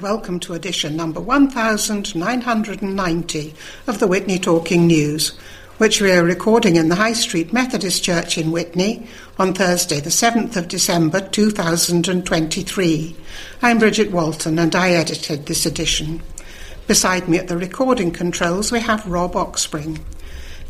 [0.00, 3.54] welcome to edition number 1990
[3.86, 5.36] of the Witney Talking News,
[5.76, 9.06] which we are recording in the High Street Methodist Church in Witney
[9.38, 13.14] on Thursday, the 7th of December 2023.
[13.60, 16.22] I'm Bridget Walton and I edited this edition.
[16.86, 20.00] Beside me at the recording controls, we have Rob Oxspring.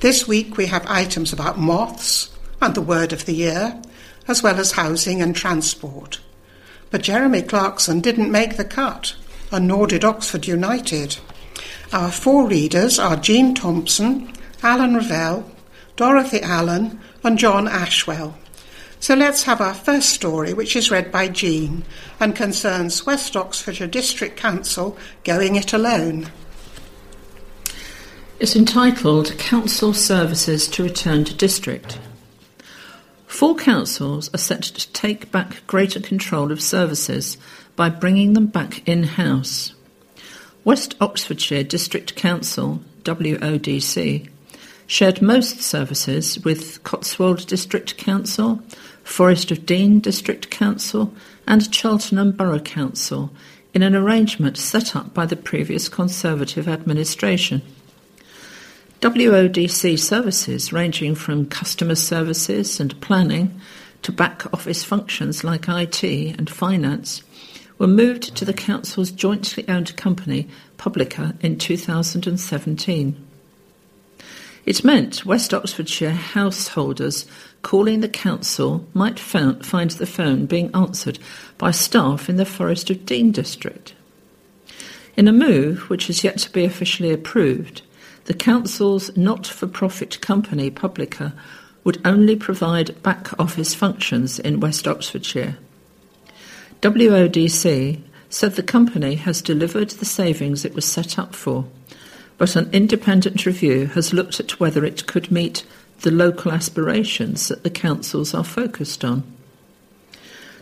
[0.01, 3.81] This week we have items about moths and the word of the year,
[4.27, 6.19] as well as housing and transport.
[6.91, 9.15] But Jeremy Clarkson didn't make the cut,
[9.51, 11.19] and nor did Oxford United.
[11.93, 14.33] Our four readers are Jean Thompson,
[14.63, 15.51] Alan Revell,
[15.97, 18.37] Dorothy Allen, and John Ashwell.
[19.01, 21.85] So let's have our first story, which is read by Jean
[22.21, 26.29] and concerns West Oxfordshire District Council going it alone.
[28.39, 31.99] It's entitled Council Services to Return to District.
[33.31, 37.39] Four councils are set to take back greater control of services
[37.77, 39.73] by bringing them back in house.
[40.65, 44.29] West Oxfordshire District Council, WODC,
[44.89, 48.61] shared most services with Cotswold District Council,
[49.05, 51.15] Forest of Dean District Council,
[51.47, 53.31] and Cheltenham Borough Council
[53.73, 57.63] in an arrangement set up by the previous Conservative administration.
[59.01, 63.59] WODC services, ranging from customer services and planning
[64.03, 67.23] to back office functions like IT and finance,
[67.79, 73.27] were moved to the Council's jointly owned company, Publica, in 2017.
[74.67, 77.25] It meant West Oxfordshire householders
[77.63, 81.19] calling the Council might find the phone being answered
[81.57, 83.95] by staff in the Forest of Dean district.
[85.17, 87.81] In a move which has yet to be officially approved,
[88.25, 91.33] the Council's not for profit company, Publica,
[91.85, 95.57] would only provide back office functions in West Oxfordshire.
[96.83, 101.67] WODC said the company has delivered the savings it was set up for,
[102.39, 105.65] but an independent review has looked at whether it could meet
[106.01, 109.23] the local aspirations that the councils are focused on.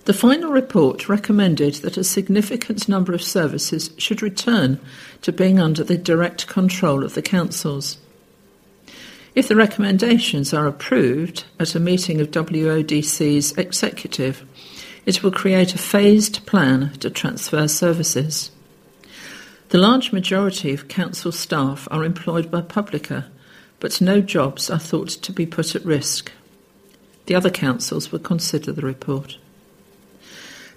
[0.09, 4.81] The final report recommended that a significant number of services should return
[5.21, 7.99] to being under the direct control of the councils.
[9.35, 14.47] If the recommendations are approved at a meeting of WODC's executive,
[15.05, 18.51] it will create a phased plan to transfer services.
[19.69, 23.31] The large majority of council staff are employed by Publica,
[23.79, 26.33] but no jobs are thought to be put at risk.
[27.27, 29.37] The other councils will consider the report.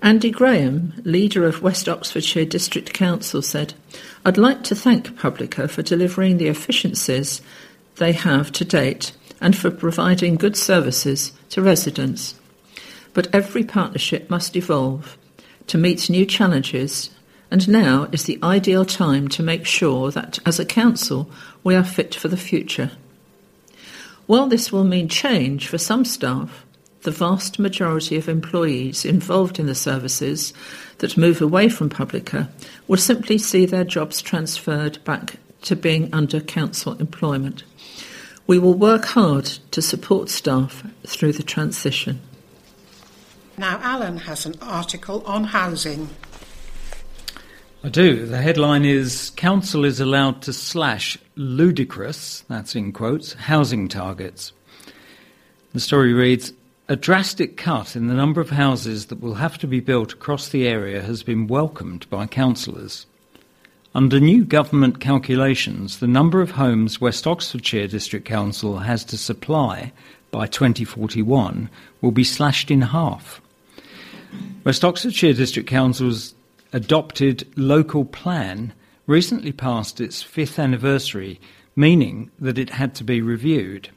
[0.03, 3.75] Andy Graham, leader of West Oxfordshire District Council, said,
[4.25, 7.39] I'd like to thank Publica for delivering the efficiencies
[7.97, 12.33] they have to date and for providing good services to residents.
[13.13, 15.19] But every partnership must evolve
[15.67, 17.11] to meet new challenges,
[17.51, 21.29] and now is the ideal time to make sure that, as a council,
[21.63, 22.91] we are fit for the future.
[24.25, 26.65] While this will mean change for some staff,
[27.03, 30.53] the vast majority of employees involved in the services
[30.99, 32.49] that move away from Publica
[32.87, 37.63] will simply see their jobs transferred back to being under council employment.
[38.47, 42.21] We will work hard to support staff through the transition.
[43.57, 46.09] Now, Alan has an article on housing.
[47.83, 48.25] I do.
[48.25, 54.51] The headline is Council is allowed to slash ludicrous, that's in quotes, housing targets.
[55.73, 56.53] The story reads
[56.91, 60.49] a drastic cut in the number of houses that will have to be built across
[60.49, 63.05] the area has been welcomed by councillors.
[63.95, 69.93] Under new government calculations, the number of homes West Oxfordshire District Council has to supply
[70.31, 71.69] by 2041
[72.01, 73.39] will be slashed in half.
[74.65, 76.33] West Oxfordshire District Council's
[76.73, 78.73] adopted local plan
[79.07, 81.39] recently passed its fifth anniversary,
[81.73, 83.87] meaning that it had to be reviewed.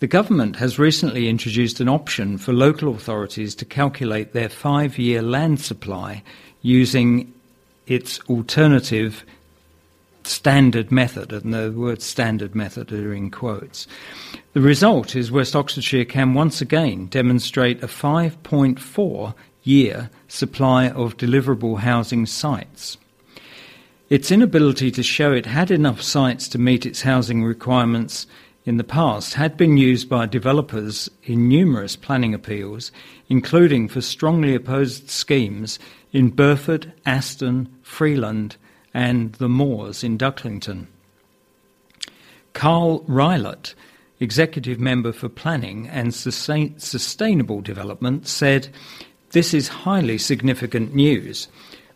[0.00, 5.20] The government has recently introduced an option for local authorities to calculate their five year
[5.20, 6.22] land supply
[6.62, 7.34] using
[7.86, 9.26] its alternative
[10.24, 13.86] standard method, and the word standard method are in quotes.
[14.54, 21.80] The result is West Oxfordshire can once again demonstrate a 5.4 year supply of deliverable
[21.80, 22.96] housing sites.
[24.08, 28.26] Its inability to show it had enough sites to meet its housing requirements
[28.64, 32.92] in the past had been used by developers in numerous planning appeals,
[33.28, 35.78] including for strongly opposed schemes
[36.12, 38.56] in Burford, Aston, Freeland,
[38.92, 40.86] and the Moors in Ducklington.
[42.52, 43.74] Carl Rylett,
[44.18, 48.68] Executive Member for Planning and Sustainable Development, said,
[49.30, 51.48] This is highly significant news.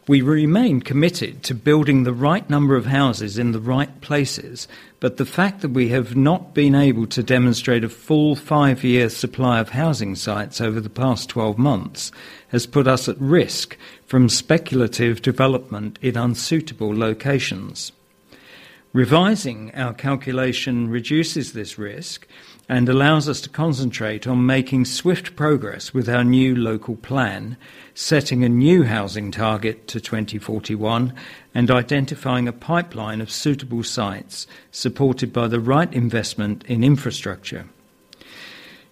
[0.06, 4.68] We remain committed to building the right number of houses in the right places,
[5.00, 9.08] but the fact that we have not been able to demonstrate a full five year
[9.08, 12.12] supply of housing sites over the past 12 months
[12.48, 17.90] has put us at risk from speculative development in unsuitable locations.
[18.92, 22.28] Revising our calculation reduces this risk
[22.68, 27.56] and allows us to concentrate on making swift progress with our new local plan,
[27.94, 31.12] setting a new housing target to 2041,
[31.54, 37.66] and identifying a pipeline of suitable sites supported by the right investment in infrastructure.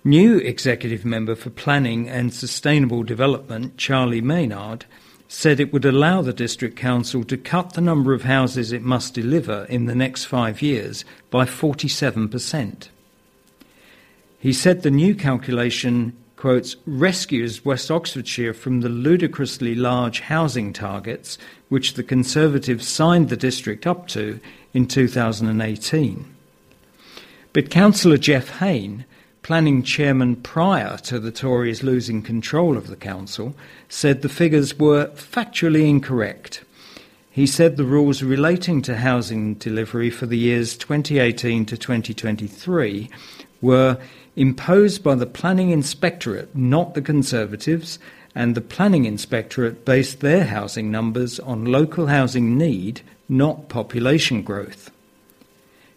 [0.05, 4.85] New Executive Member for Planning and Sustainable Development, Charlie Maynard,
[5.29, 9.15] said it would allow the District Council to cut the number of houses it must
[9.15, 12.89] deliver in the next five years by 47%.
[14.43, 21.39] He said the new calculation, quotes, rescues West Oxfordshire from the ludicrously large housing targets
[21.69, 24.41] which the Conservatives signed the district up to
[24.75, 26.35] in 2018.
[27.53, 29.05] But Councillor Jeff Haine,
[29.43, 33.55] planning chairman prior to the Tories losing control of the council,
[33.89, 36.65] said the figures were factually incorrect.
[37.31, 43.09] He said the rules relating to housing delivery for the years 2018 to 2023
[43.61, 43.99] were
[44.37, 47.99] imposed by the Planning Inspectorate, not the Conservatives,
[48.35, 54.91] and the Planning Inspectorate based their housing numbers on local housing need, not population growth.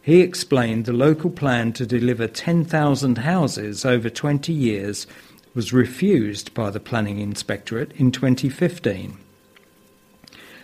[0.02, 5.08] He explained the local plan to deliver 10,000 houses over 20 years
[5.56, 9.18] was refused by the Planning Inspectorate in 2015.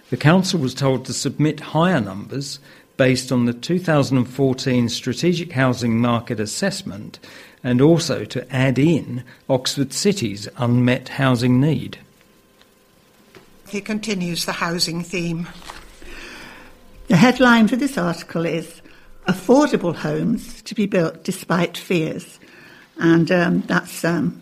[0.10, 2.60] The Council was told to submit higher numbers
[2.98, 7.20] based on the 2014 Strategic Housing Market Assessment
[7.64, 12.00] and also to add in Oxford City's unmet housing need.
[13.68, 15.48] He continues the housing theme.
[17.08, 18.82] The headline for this article is
[19.28, 22.40] Affordable Homes to be Built Despite Fears.
[22.98, 24.42] And um, that's um,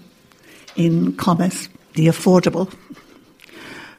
[0.75, 2.73] in commas, the affordable.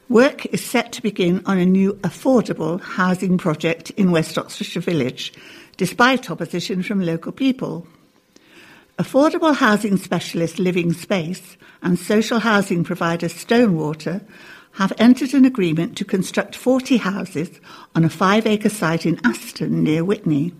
[0.09, 5.31] Work is set to begin on a new affordable housing project in West Oxfordshire Village,
[5.77, 7.87] despite opposition from local people.
[8.99, 14.21] Affordable housing specialist Living Space and social housing provider Stonewater
[14.73, 17.49] have entered an agreement to construct 40 houses
[17.95, 20.53] on a five acre site in Aston near Witney.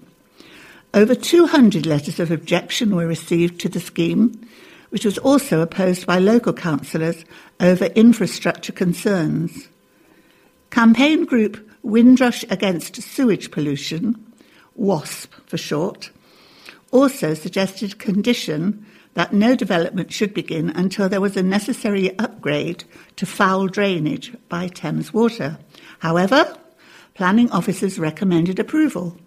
[0.93, 4.47] Over 200 letters of objection were received to the scheme,
[4.89, 7.23] which was also opposed by local councillors
[7.59, 9.69] over infrastructure concerns.
[10.69, 14.33] Campaign group Windrush Against Sewage Pollution,
[14.75, 16.11] WASP for short,
[16.91, 22.83] also suggested a condition that no development should begin until there was a necessary upgrade
[23.17, 25.57] to foul drainage by Thames Water.
[25.99, 26.55] However,
[27.13, 29.17] planning officers recommended approval.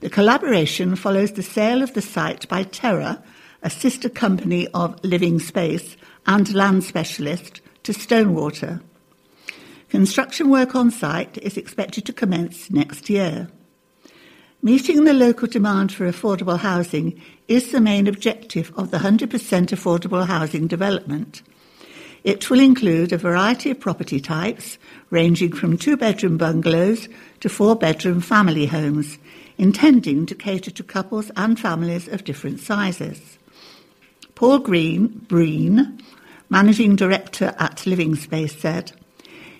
[0.00, 3.22] The collaboration follows the sale of the site by Terra,
[3.62, 5.96] a sister company of Living Space
[6.26, 8.80] and land specialist, to Stonewater.
[9.88, 13.48] Construction work on site is expected to commence next year.
[14.64, 20.26] Meeting the local demand for affordable housing is the main objective of the 100% affordable
[20.26, 21.42] housing development.
[22.24, 24.78] It will include a variety of property types,
[25.10, 29.18] ranging from two bedroom bungalows to four bedroom family homes,
[29.58, 33.38] intending to cater to couples and families of different sizes.
[34.34, 36.02] Paul Green, Breen,
[36.48, 38.92] Managing Director at Living Space, said,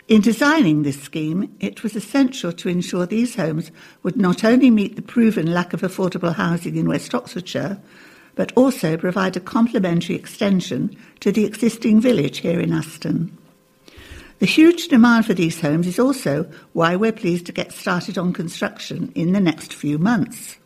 [0.06, 3.70] in designing this scheme, it was essential to ensure these homes
[4.02, 7.80] would not only meet the proven lack of affordable housing in West Oxfordshire,
[8.34, 13.36] but also provide a complementary extension to the existing village here in Aston.
[14.40, 18.34] The huge demand for these homes is also why we're pleased to get started on
[18.34, 20.58] construction in the next few months.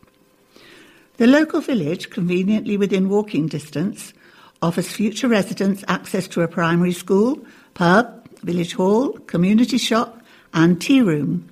[1.17, 4.13] The local village, conveniently within walking distance,
[4.61, 10.21] offers future residents access to a primary school, pub, village hall, community shop,
[10.53, 11.49] and tea room,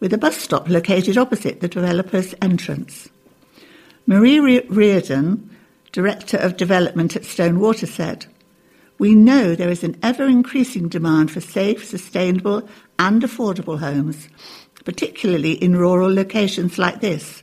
[0.00, 3.08] with a bus stop located opposite the developer's entrance.
[4.06, 5.50] Marie Reardon,
[5.92, 8.26] Director of Development at Stonewater, said,
[8.98, 12.68] We know there is an ever increasing demand for safe, sustainable,
[12.98, 14.28] and affordable homes,
[14.84, 17.42] particularly in rural locations like this,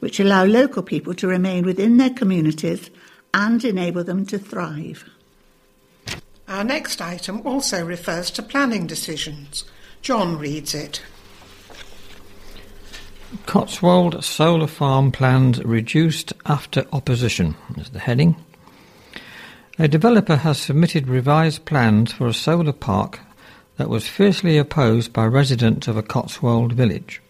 [0.00, 2.90] which allow local people to remain within their communities
[3.34, 5.04] and enable them to thrive.
[6.48, 9.64] Our next item also refers to planning decisions.
[10.00, 11.02] John reads it.
[13.44, 18.36] Cotswold Solar Farm plans reduced after opposition is the heading.
[19.78, 23.20] A developer has submitted revised plans for a solar park
[23.76, 27.20] that was fiercely opposed by residents of a Cotswold village.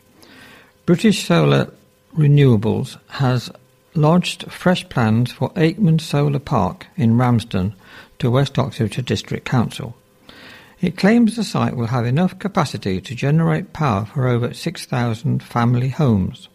[0.87, 1.73] British Solar
[2.17, 3.51] Renewables has
[3.95, 7.75] lodged fresh plans for Akeman Solar Park in Ramsden
[8.19, 9.97] to West Oxfordshire District Council.
[10.81, 15.89] It claims the site will have enough capacity to generate power for over 6,000 family
[15.89, 16.49] homes.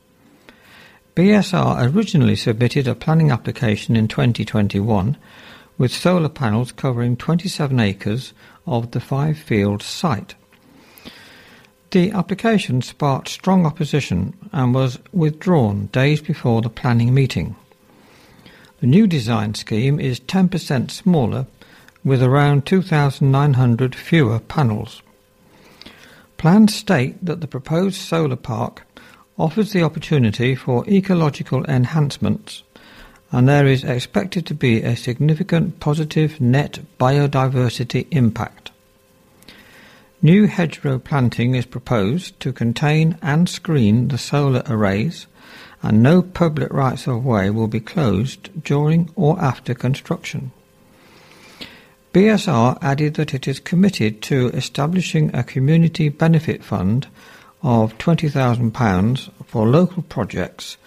[1.16, 5.18] BSR originally submitted a planning application in 2021
[5.78, 8.34] with solar panels covering 27 acres
[8.66, 10.36] of the five field site.
[11.92, 17.56] The application sparked strong opposition and was withdrawn days before the planning meeting.
[18.84, 21.48] The new design scheme is 10% smaller
[22.04, 25.02] with around 2,900 fewer panels.
[26.36, 28.86] Plans state that the proposed solar park
[29.40, 32.64] offers the opportunity for ecological enhancements
[33.32, 38.72] and there is expected to be a significant positive net biodiversity impact.
[40.22, 45.26] New hedgerow planting is proposed to contain and screen the solar arrays
[45.84, 50.52] and no public rights of way will be closed during or after construction.
[52.14, 57.08] BSR added that it is committed to establishing a community benefit fund
[57.62, 60.78] of £20,000 for local projects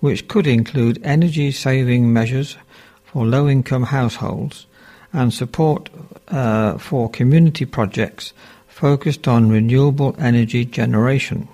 [0.00, 2.56] which could include energy saving measures
[3.04, 4.66] for low income households
[5.12, 5.88] and support
[6.28, 8.32] uh, for community projects
[8.68, 11.48] focused on renewable energy generation.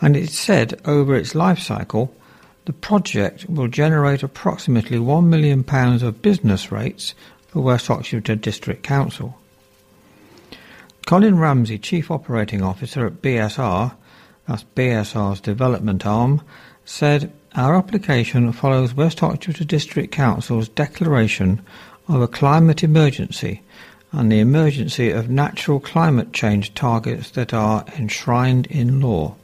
[0.00, 2.14] And it said over its life cycle,
[2.64, 5.64] the project will generate approximately £1 million
[6.02, 7.14] of business rates
[7.48, 9.38] for West Oxfordshire District Council.
[11.06, 13.94] Colin Ramsey, Chief Operating Officer at BSR,
[14.48, 16.40] that's BSR's development arm,
[16.84, 21.60] said our application follows West Oxfordshire District Council's declaration
[22.08, 23.62] of a climate emergency
[24.12, 29.34] and the emergency of natural climate change targets that are enshrined in law.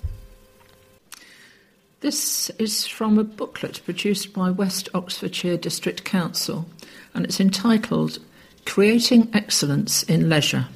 [2.01, 6.65] This is from a booklet produced by West Oxfordshire District Council
[7.13, 8.21] and it's entitled
[8.65, 10.69] Creating Excellence in Leisure.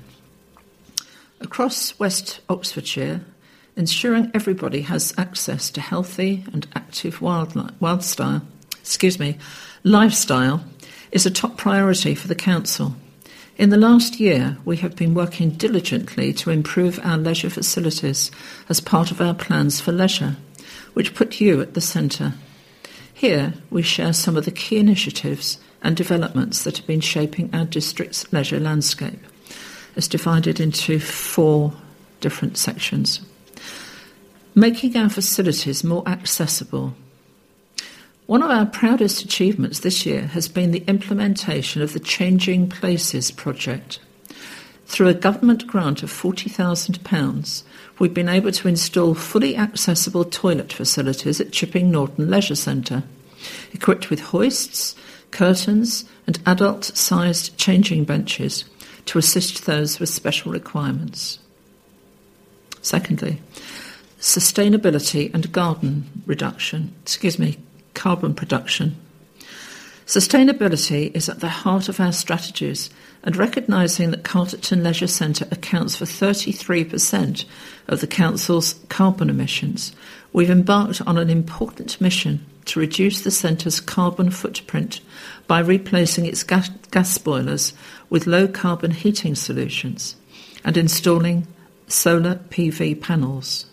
[1.41, 3.23] Across West Oxfordshire,
[3.75, 8.43] ensuring everybody has access to healthy and active wildstyle,
[8.75, 9.39] excuse me,
[9.83, 10.63] lifestyle
[11.11, 12.97] is a top priority for the council.
[13.57, 18.31] In the last year, we have been working diligently to improve our leisure facilities
[18.69, 20.37] as part of our plans for leisure,
[20.95, 22.35] which put you at the centre.
[23.13, 27.65] Here, we share some of the key initiatives and developments that have been shaping our
[27.65, 29.21] district's leisure landscape.
[29.95, 31.75] It's divided into four
[32.21, 33.21] different sections.
[34.55, 36.95] Making our facilities more accessible
[38.27, 43.31] one of our proudest achievements this year has been the implementation of the Changing Places
[43.31, 43.99] project.
[44.87, 47.63] Through a government grant of £40,000,
[47.99, 53.03] we've been able to install fully accessible toilet facilities at Chipping Norton Leisure Centre,
[53.73, 54.95] equipped with hoists,
[55.31, 58.65] curtains, and adult sized changing benches
[59.07, 61.39] to assist those with special requirements.
[62.81, 63.41] Secondly,
[64.21, 67.59] sustainability and garden reduction, excuse me,
[67.95, 68.97] carbon production.
[70.07, 72.91] Sustainability is at the heart of our strategies,
[73.23, 77.47] and recognising that Carterton Leisure Centre accounts for 33%
[77.89, 79.93] of the Council's carbon emissions,
[80.33, 85.01] we've embarked on an important mission to reduce the centre's carbon footprint
[85.47, 87.73] by replacing its gas, gas boilers
[88.11, 90.17] with low carbon heating solutions
[90.65, 91.47] and installing
[91.87, 93.67] solar PV panels.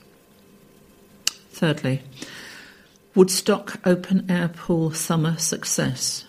[1.51, 2.01] Thirdly,
[3.13, 6.23] Woodstock open air pool summer success.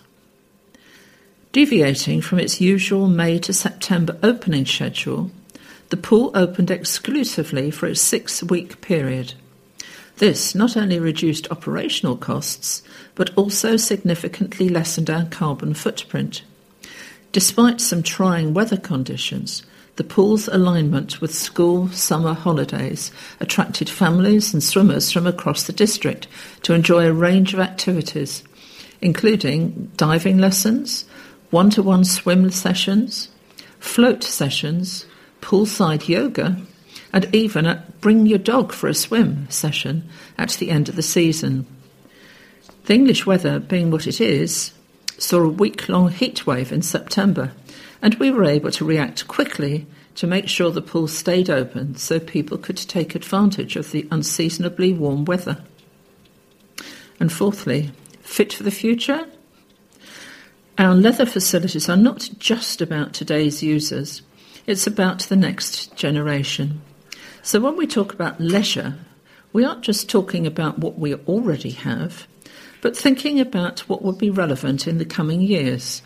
[1.53, 5.31] Deviating from its usual May to September opening schedule,
[5.91, 9.33] the pool opened exclusively for a six week period.
[10.17, 12.83] This not only reduced operational costs,
[13.15, 16.41] but also significantly lessened our carbon footprint.
[17.31, 19.63] Despite some trying weather conditions,
[19.95, 26.27] the pool's alignment with school summer holidays attracted families and swimmers from across the district
[26.63, 28.43] to enjoy a range of activities,
[29.01, 31.05] including diving lessons,
[31.51, 33.29] one to one swim sessions,
[33.79, 35.05] float sessions,
[35.41, 36.57] poolside yoga,
[37.11, 40.09] and even a bring your dog for a swim session
[40.39, 41.67] at the end of the season.
[42.85, 44.73] The English weather, being what it is,
[45.19, 47.51] saw a week long heat wave in September
[48.03, 52.19] and we were able to react quickly to make sure the pool stayed open so
[52.19, 55.63] people could take advantage of the unseasonably warm weather.
[57.19, 57.91] And fourthly,
[58.21, 59.25] fit for the future?
[60.77, 64.21] Our leather facilities are not just about today's users.
[64.67, 66.81] It's about the next generation.
[67.41, 68.97] So when we talk about leisure,
[69.53, 72.27] we aren't just talking about what we already have,
[72.81, 76.01] but thinking about what would be relevant in the coming years.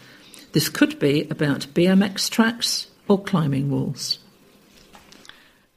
[0.57, 4.17] This could be about BMX tracks or climbing walls.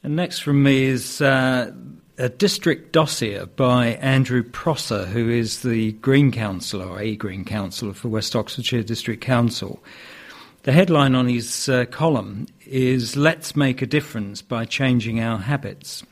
[0.03, 1.71] And next from me is uh,
[2.17, 7.93] a district dossier by Andrew Prosser, who is the Green Councillor, or a Green Councillor
[7.93, 9.83] for West Oxfordshire District Council.
[10.63, 16.05] The headline on his uh, column is Let's Make a Difference by Changing Our Habits.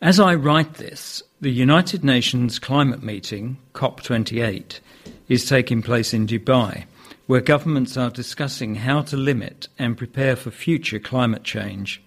[0.00, 4.78] As I write this, the United Nations climate meeting, COP28,
[5.28, 6.84] is taking place in Dubai,
[7.26, 12.02] where governments are discussing how to limit and prepare for future climate change.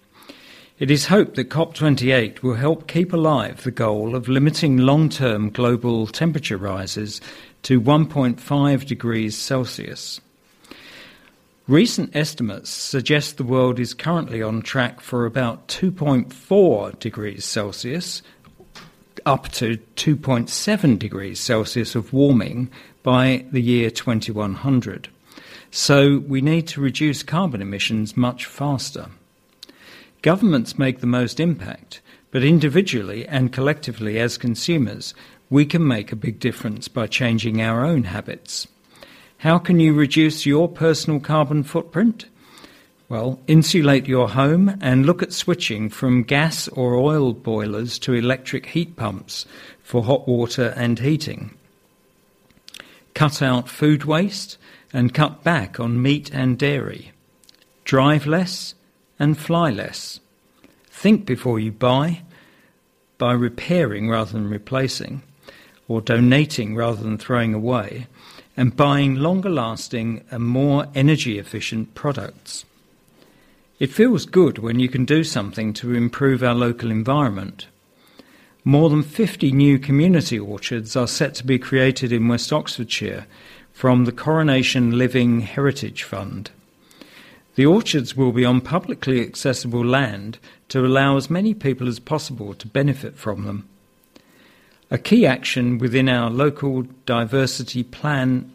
[0.78, 5.50] It is hoped that COP28 will help keep alive the goal of limiting long term
[5.50, 7.20] global temperature rises
[7.64, 10.22] to 1.5 degrees Celsius.
[11.68, 18.22] Recent estimates suggest the world is currently on track for about 2.4 degrees Celsius,
[19.26, 22.70] up to 2.7 degrees Celsius of warming
[23.02, 25.08] by the year 2100.
[25.70, 29.06] So we need to reduce carbon emissions much faster.
[30.22, 35.14] Governments make the most impact, but individually and collectively as consumers,
[35.48, 38.68] we can make a big difference by changing our own habits.
[39.38, 42.26] How can you reduce your personal carbon footprint?
[43.08, 48.66] Well, insulate your home and look at switching from gas or oil boilers to electric
[48.66, 49.46] heat pumps
[49.82, 51.56] for hot water and heating.
[53.14, 54.58] Cut out food waste
[54.92, 57.12] and cut back on meat and dairy.
[57.84, 58.74] Drive less
[59.18, 60.20] and fly less.
[60.90, 62.22] Think before you buy
[63.18, 65.22] by repairing rather than replacing,
[65.88, 68.06] or donating rather than throwing away
[68.56, 72.64] and buying longer lasting and more energy efficient products.
[73.78, 77.66] It feels good when you can do something to improve our local environment.
[78.64, 83.26] More than 50 new community orchards are set to be created in West Oxfordshire
[83.72, 86.50] from the Coronation Living Heritage Fund.
[87.54, 92.54] The orchards will be on publicly accessible land to allow as many people as possible
[92.54, 93.68] to benefit from them
[94.90, 98.52] a key action within our local diversity plan,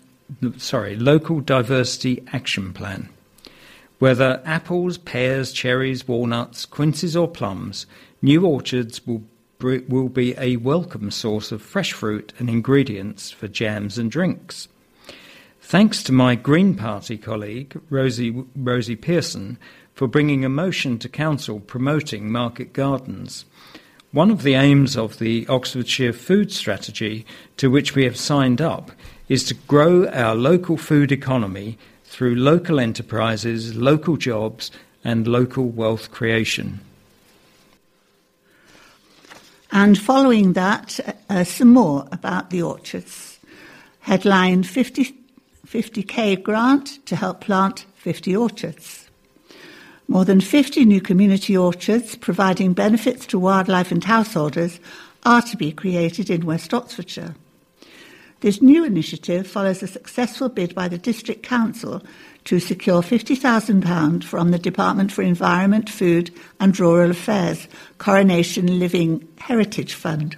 [0.58, 3.10] sorry, local diversity action plan.
[4.00, 7.86] Whether apples, pears, cherries, walnuts, quinces, or plums,
[8.22, 9.24] new orchards will,
[9.62, 14.68] will be a welcome source of fresh fruit and ingredients for jams and drinks.
[15.62, 19.58] Thanks to my Green Party colleague, Rosie, Rosie Pearson,
[19.96, 23.46] for bringing a motion to Council promoting market gardens.
[24.12, 27.26] One of the aims of the Oxfordshire Food Strategy,
[27.58, 28.92] to which we have signed up,
[29.28, 34.72] is to grow our local food economy through local enterprises, local jobs,
[35.04, 36.80] and local wealth creation.
[39.76, 43.40] And following that, uh, some more about the orchards.
[44.00, 45.14] Headline 50,
[45.68, 49.10] 50k grant to help plant 50 orchards.
[50.08, 54.80] More than 50 new community orchards providing benefits to wildlife and householders
[55.26, 57.36] are to be created in West Oxfordshire.
[58.40, 62.02] This new initiative follows a successful bid by the District Council
[62.46, 69.94] to secure £50,000 from the Department for Environment, Food and Rural Affairs Coronation Living Heritage
[69.94, 70.38] Fund.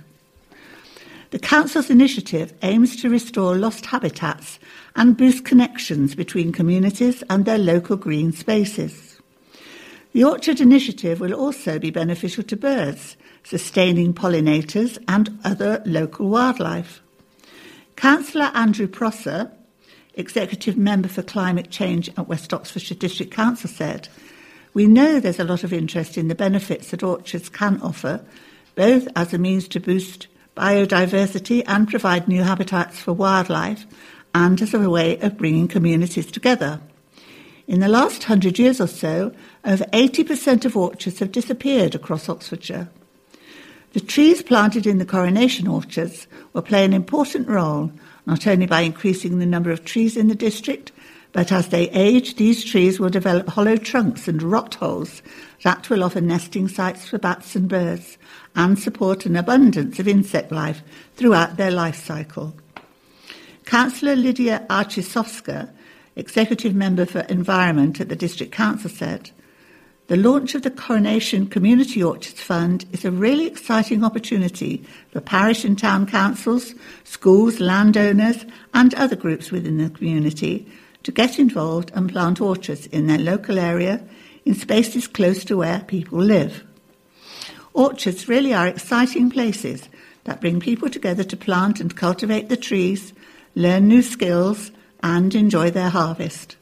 [1.32, 4.60] The Council's initiative aims to restore lost habitats
[4.96, 9.20] and boost connections between communities and their local green spaces.
[10.14, 17.02] The Orchard Initiative will also be beneficial to birds, sustaining pollinators and other local wildlife.
[17.98, 19.52] Councillor Andrew Prosser,
[20.18, 24.10] Executive Member for Climate Change at West Oxfordshire District Council, said,
[24.74, 28.26] We know there's a lot of interest in the benefits that orchards can offer,
[28.76, 33.86] both as a means to boost biodiversity and provide new habitats for wildlife,
[34.34, 36.82] and as a way of bringing communities together.
[37.68, 39.34] In the last hundred years or so,
[39.66, 42.90] over 80% of orchards have disappeared across Oxfordshire.
[43.94, 47.92] The trees planted in the coronation orchards will play an important role,
[48.28, 50.92] not only by increasing the number of trees in the district,
[51.32, 55.22] but as they age, these trees will develop hollow trunks and rot holes
[55.64, 58.18] that will offer nesting sites for bats and birds
[58.56, 60.82] and support an abundance of insect life
[61.16, 62.54] throughout their life cycle.
[63.66, 65.70] Councillor Lidia Arciszewska
[66.16, 69.32] Executive Member for Environment at the District Council said,
[70.08, 75.66] the launch of the Coronation Community Orchards Fund is a really exciting opportunity for parish
[75.66, 80.66] and town councils, schools, landowners, and other groups within the community
[81.04, 84.02] to get involved and plant orchards in their local area
[84.46, 86.64] in spaces close to where people live.
[87.74, 89.90] Orchards really are exciting places
[90.24, 93.14] that bring people together to plant and cultivate the trees,
[93.56, 94.72] learn new skills,
[95.04, 96.56] and enjoy their harvest.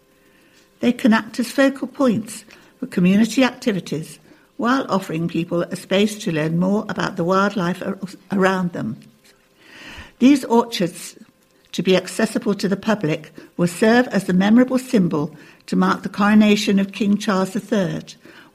[0.79, 2.44] They can act as focal points
[2.87, 4.19] community activities
[4.57, 7.83] while offering people a space to learn more about the wildlife
[8.31, 8.99] around them.
[10.19, 11.17] These orchards,
[11.73, 16.09] to be accessible to the public, will serve as a memorable symbol to mark the
[16.09, 18.03] coronation of King Charles III,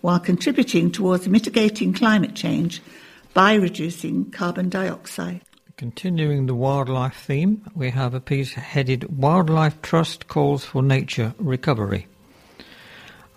[0.01, 2.81] while contributing towards mitigating climate change
[3.35, 5.43] by reducing carbon dioxide.
[5.77, 12.07] Continuing the wildlife theme, we have a piece headed Wildlife Trust Calls for Nature Recovery.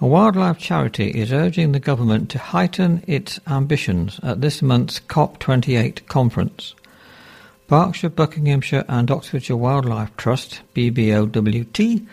[0.03, 6.05] A wildlife charity is urging the government to heighten its ambitions at this month's COP28
[6.07, 6.75] conference.
[7.67, 12.05] Berkshire, Buckinghamshire and Oxfordshire Wildlife Trust, BBOWT,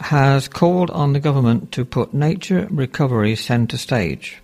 [0.00, 4.38] has called on the government to put nature recovery centre stage,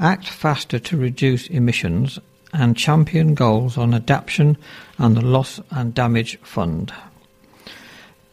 [0.00, 2.18] act faster to reduce emissions,
[2.54, 4.56] and champion goals on adaptation
[4.96, 6.90] and the Loss and Damage Fund.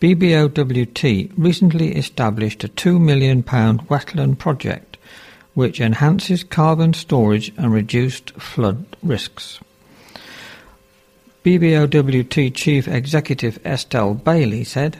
[0.01, 4.97] BBOWT recently established a £2 million wetland project
[5.53, 9.59] which enhances carbon storage and reduced flood risks.
[11.43, 14.99] BBOWT Chief Executive Estelle Bailey said,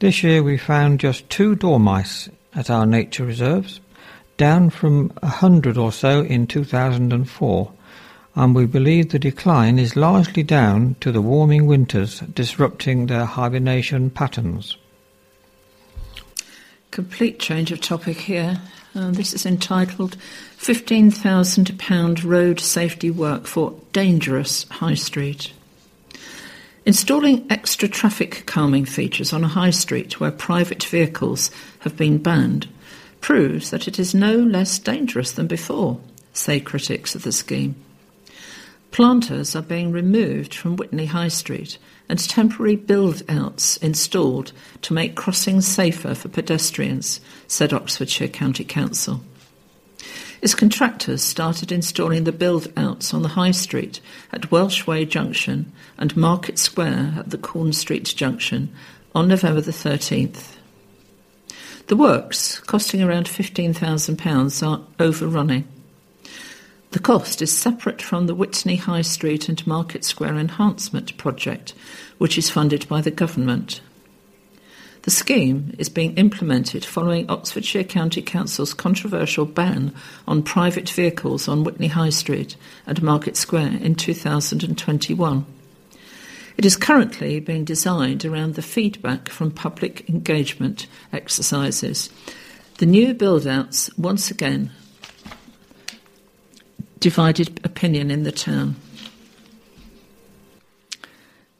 [0.00, 3.78] this year we found just two dormice at our nature reserves,
[4.38, 7.72] down from a hundred or so in 2004,
[8.34, 14.10] and we believe the decline is largely down to the warming winters disrupting their hibernation
[14.10, 14.76] patterns.
[16.90, 18.60] Complete change of topic here.
[18.94, 20.16] Uh, this is entitled
[20.58, 25.52] £15,000 Road Safety Work for Dangerous High Street.
[26.84, 32.68] Installing extra traffic calming features on a high street where private vehicles have been banned
[33.20, 36.00] proves that it is no less dangerous than before,
[36.32, 37.76] say critics of the scheme.
[38.92, 41.78] Planters are being removed from Witney High Street
[42.10, 44.52] and temporary build outs installed
[44.82, 49.22] to make crossings safer for pedestrians, said Oxfordshire County Council.
[50.42, 55.72] Its contractors started installing the build outs on the High Street at Welsh Way Junction
[55.96, 58.74] and Market Square at the Corn Street Junction
[59.14, 60.56] on November the 13th.
[61.86, 65.66] The works, costing around £15,000, are overrunning.
[66.92, 71.72] The cost is separate from the Witney High Street and Market Square Enhancement Project,
[72.18, 73.80] which is funded by the government.
[75.04, 79.94] The scheme is being implemented following Oxfordshire County Council's controversial ban
[80.28, 85.46] on private vehicles on Witney High Street and Market Square in 2021.
[86.58, 92.10] It is currently being designed around the feedback from public engagement exercises.
[92.76, 94.72] The new build outs once again
[97.02, 98.76] divided opinion in the town.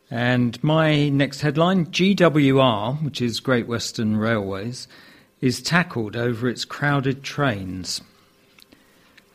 [0.09, 4.87] And my next headline GWR, which is Great Western Railways,
[5.41, 8.01] is tackled over its crowded trains.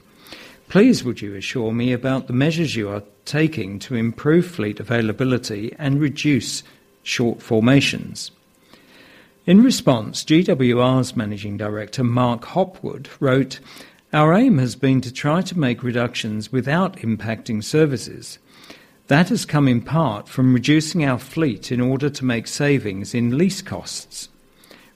[0.69, 5.75] Please would you assure me about the measures you are taking to improve fleet availability
[5.77, 6.63] and reduce
[7.03, 8.31] short formations?
[9.45, 13.59] In response, GWR's Managing Director Mark Hopwood wrote,
[14.13, 18.39] Our aim has been to try to make reductions without impacting services.
[19.07, 23.37] That has come in part from reducing our fleet in order to make savings in
[23.37, 24.27] lease costs.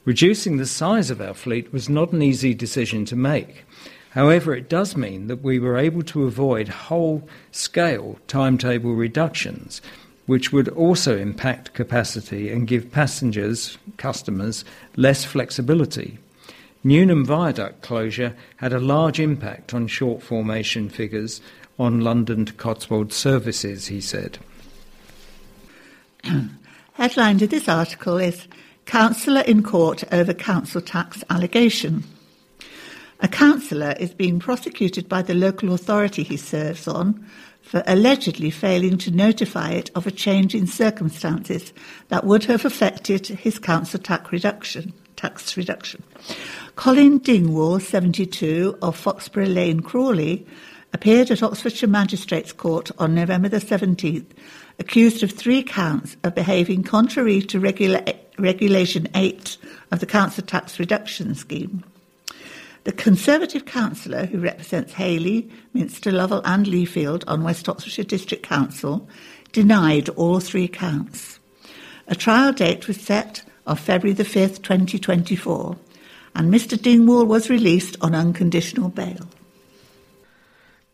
[0.03, 3.63] Reducing the size of our fleet was not an easy decision to make.
[4.09, 9.81] However, it does mean that we were able to avoid whole scale timetable reductions,
[10.25, 14.65] which would also impact capacity and give passengers, customers,
[14.97, 16.19] less flexibility.
[16.83, 21.39] Nuneham Viaduct closure had a large impact on short formation figures
[21.79, 24.37] on London to Cotswold services, he said.
[26.93, 28.47] Headline to this article is
[28.85, 32.03] Councillor in Court over Council Tax Allegation.
[33.21, 37.23] A councillor is being prosecuted by the local authority he serves on
[37.61, 41.71] for allegedly failing to notify it of a change in circumstances
[42.07, 44.91] that would have affected his council tax reduction.
[45.15, 46.01] Tax reduction.
[46.75, 50.47] Colin Dingwall, 72, of Foxborough Lane, Crawley,
[50.93, 54.25] appeared at Oxfordshire Magistrates Court on November the 17th,
[54.79, 58.03] accused of three counts of behaving contrary to regula-
[58.37, 59.57] Regulation 8
[59.91, 61.83] of the Council Tax Reduction Scheme.
[62.83, 69.07] The Conservative councillor who represents Hailey, Minster, Lovell, and Leafield on West Oxfordshire District Council
[69.51, 71.39] denied all three counts.
[72.07, 75.77] A trial date was set of February the 5th, 2024,
[76.33, 76.75] and Mr.
[76.81, 79.27] Dingwall was released on unconditional bail.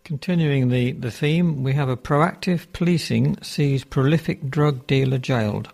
[0.07, 5.67] Continuing the, the theme, we have a proactive policing sees prolific drug dealer jailed.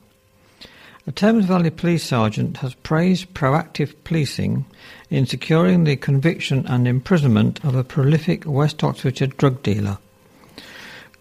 [1.06, 4.66] A Thames Valley police sergeant has praised proactive policing
[5.12, 10.00] in securing the conviction and imprisonment of a prolific West Oxfordshire drug dealer.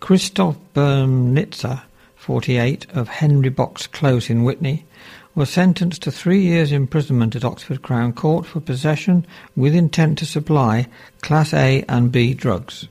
[0.01, 1.83] Christoph Bernitzer,
[2.17, 4.87] 48, of Henry Box Close in Witney,
[5.35, 10.25] was sentenced to three years imprisonment at Oxford Crown Court for possession with intent to
[10.25, 10.87] supply
[11.21, 12.89] Class A and B drugs.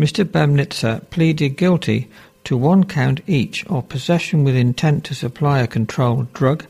[0.00, 0.24] Mr.
[0.24, 2.08] Bemnitzer pleaded guilty
[2.44, 6.64] to one count each of possession with intent to supply a controlled drug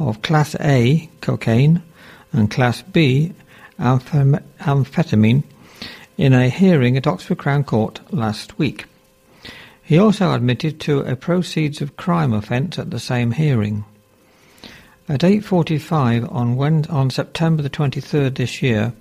[0.00, 1.80] of Class A, cocaine,
[2.32, 3.34] and Class B,
[3.78, 5.44] amphetamine,
[6.18, 8.86] in a hearing at Oxford Crown Court last week.
[9.84, 13.84] He also admitted to a proceeds of crime offence at the same hearing.
[15.08, 18.92] At 8.45 on, Wednesday, on September the 23rd this year,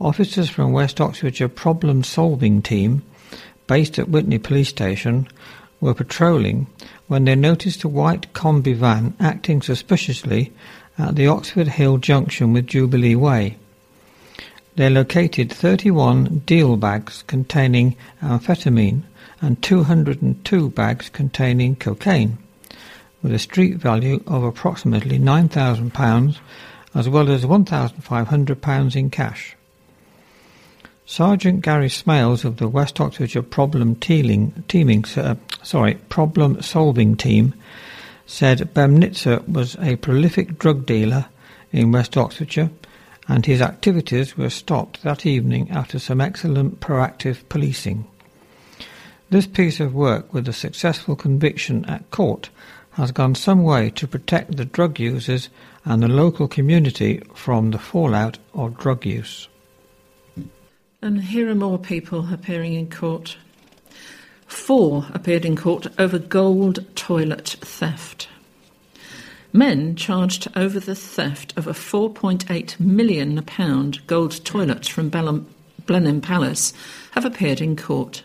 [0.00, 3.02] officers from West Oxfordshire Problem Solving Team,
[3.68, 5.28] based at Witney Police Station,
[5.80, 6.66] were patrolling
[7.06, 10.52] when they noticed a white combi van acting suspiciously
[10.98, 13.56] at the Oxford Hill junction with Jubilee Way.
[14.74, 19.02] They located 31 deal bags containing amphetamine
[19.40, 22.38] and 202 bags containing cocaine,
[23.22, 26.38] with a street value of approximately £9,000
[26.94, 29.56] as well as £1,500 in cash.
[31.10, 34.52] Sergeant Gary Smales of the West Oxfordshire Problem Teaming,
[35.16, 37.54] uh, sorry, Problem Solving Team
[38.26, 41.24] said Bemnitzer was a prolific drug dealer
[41.72, 42.68] in West Oxfordshire
[43.26, 48.06] and his activities were stopped that evening after some excellent proactive policing.
[49.30, 52.50] This piece of work with a successful conviction at court
[52.92, 55.48] has gone some way to protect the drug users
[55.86, 59.48] and the local community from the fallout of drug use.
[61.00, 63.36] And here are more people appearing in court.
[64.48, 68.28] Four appeared in court over gold toilet theft.
[69.52, 73.44] Men charged over the theft of a £4.8 million
[74.08, 76.72] gold toilet from Blenheim Palace
[77.12, 78.24] have appeared in court.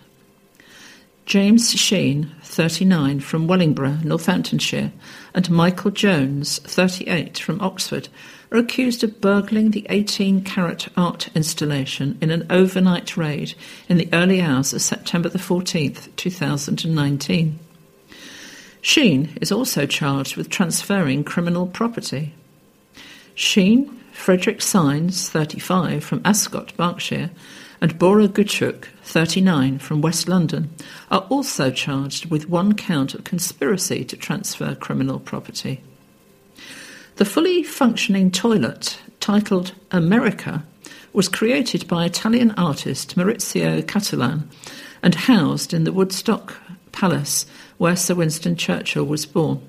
[1.28, 4.92] James Sheen, 39, from Wellingborough, Northamptonshire,
[5.36, 8.10] and Michael Jones, 38, from Oxford,
[8.54, 13.56] are accused of burgling the 18 carat art installation in an overnight raid
[13.89, 17.60] in the early hours of September the 14th, 2019.
[18.82, 22.36] Sheen is also charged with transferring criminal property.
[23.34, 27.32] Sheen, Frederick Sines, 35, from Ascot, Berkshire,
[27.82, 30.70] and Bora Guccuk, 39, from West London,
[31.10, 35.82] are also charged with one count of conspiracy to transfer criminal property.
[37.17, 40.63] The fully functioning toilet, titled America,
[41.13, 44.49] was created by Italian artist Maurizio Cattelan
[45.04, 46.56] and housed in the Woodstock
[46.91, 47.45] Palace
[47.78, 49.62] where Sir Winston Churchill was born.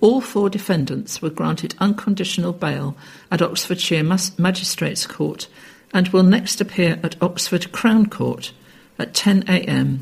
[0.00, 2.96] All four defendants were granted unconditional bail
[3.30, 5.46] at Oxfordshire Magistrates Court
[5.92, 8.52] and will next appear at Oxford Crown Court
[8.98, 9.98] at 10am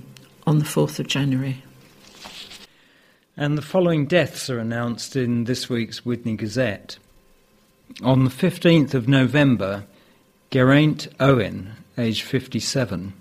[0.46, 1.64] on the 4th of January.
[3.40, 6.98] And the following deaths are announced in this week's Witney Gazette.
[8.02, 9.84] On the 15th of November,
[10.50, 13.12] Geraint Owen, aged 57.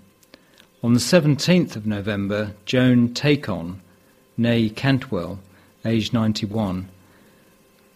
[0.82, 3.76] On the 17th of November, Joan Tacon,
[4.36, 5.38] née Cantwell,
[5.84, 6.88] aged 91.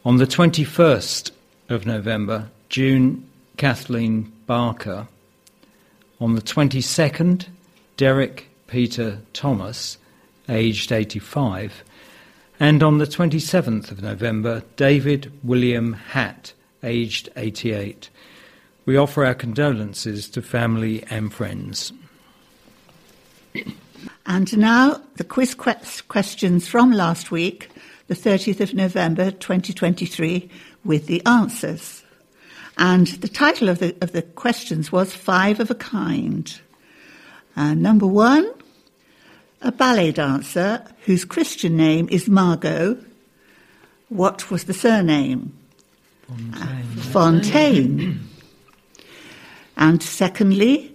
[0.04, 1.32] On the 21st
[1.70, 5.08] of November, June Kathleen Barker.
[6.20, 7.48] On the 22nd,
[7.96, 9.98] Derek Peter Thomas,
[10.48, 11.82] aged 85.
[12.60, 18.10] And on the 27th of November, David William Hatt, aged 88.
[18.84, 21.92] We offer our condolences to family and friends.
[24.26, 27.70] And now the quiz questions from last week,
[28.08, 30.50] the 30th of November 2023,
[30.84, 32.02] with the answers.
[32.78, 36.60] And the title of the, of the questions was Five of a Kind.
[37.54, 38.50] Uh, number one,
[39.62, 42.98] a ballet dancer whose Christian name is Margot.
[44.08, 45.52] What was the surname?
[46.28, 46.54] Fonteyn.
[46.54, 48.18] Uh, Fonteyn.
[49.76, 50.94] and secondly,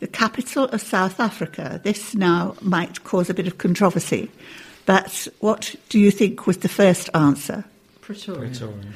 [0.00, 1.80] the capital of South Africa.
[1.82, 4.30] This now might cause a bit of controversy,
[4.84, 7.64] but what do you think was the first answer?
[8.00, 8.50] Pretoria.
[8.50, 8.92] Pretoria.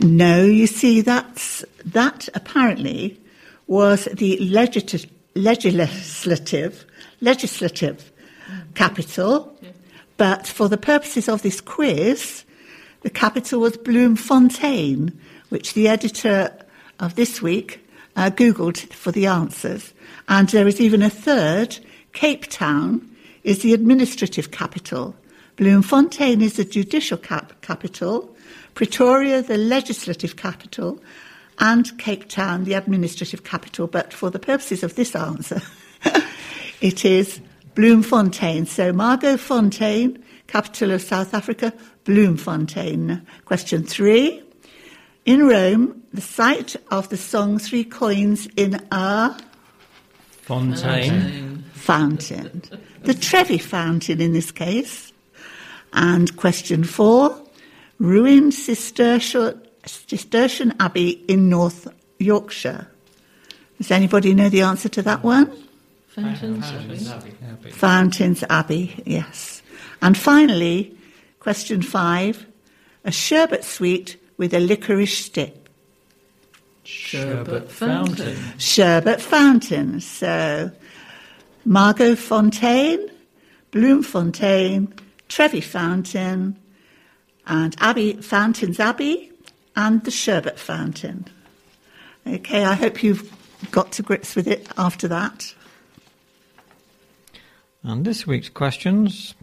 [0.00, 3.20] No, you see, that's, that apparently
[3.66, 6.84] was the legislative, legislative,
[7.20, 8.11] legislative
[8.74, 9.56] capital,
[10.16, 12.44] but for the purposes of this quiz,
[13.02, 16.56] the capital was Bloemfontein, which the editor
[17.00, 17.84] of this week
[18.16, 19.92] uh, Googled for the answers.
[20.28, 21.78] And there is even a third.
[22.12, 23.10] Cape Town
[23.42, 25.16] is the administrative capital.
[25.56, 28.34] Bloemfontein is the judicial cap- capital.
[28.74, 31.00] Pretoria, the legislative capital.
[31.58, 33.86] And Cape Town, the administrative capital.
[33.86, 35.60] But for the purposes of this answer,
[36.80, 37.40] it is
[37.74, 38.66] Bloemfontein.
[38.66, 41.72] So Margot Fonteyn, capital of South Africa,
[42.04, 43.26] Bloemfontein.
[43.44, 44.42] Question three.
[45.24, 49.38] In Rome, the site of the song Three Coins in a
[50.42, 51.64] Fontaine.
[51.72, 52.62] fountain.
[53.04, 55.12] The Trevi fountain in this case.
[55.92, 57.40] And question four,
[57.98, 61.86] ruined Cistercian, Cistercian Abbey in North
[62.18, 62.88] Yorkshire.
[63.78, 65.50] Does anybody know the answer to that one?
[66.14, 67.10] Fountains.
[67.10, 67.70] Abbey.
[67.70, 69.62] Fountains Abbey, yes.
[70.02, 70.94] And finally,
[71.40, 72.46] question five,
[73.04, 75.56] a sherbet sweet with a licorice stick.
[76.84, 78.36] Sherbet Fountain.
[78.58, 80.00] Sherbet Fountain.
[80.00, 80.70] So,
[81.64, 83.10] Margot Fonteyn,
[83.70, 84.92] Bloemfontein,
[85.28, 86.56] Trevi Fountain,
[87.46, 89.32] and Abbey Fountains Abbey,
[89.76, 91.26] and the Sherbet Fountain.
[92.26, 93.32] Okay, I hope you've
[93.70, 95.54] got to grips with it after that.
[97.84, 99.34] And this week's questions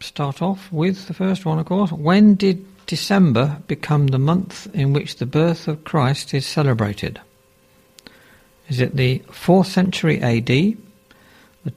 [0.00, 1.90] start off with the first one, of course.
[1.90, 7.18] When did December become the month in which the birth of Christ is celebrated?
[8.68, 10.76] Is it the 4th century AD, the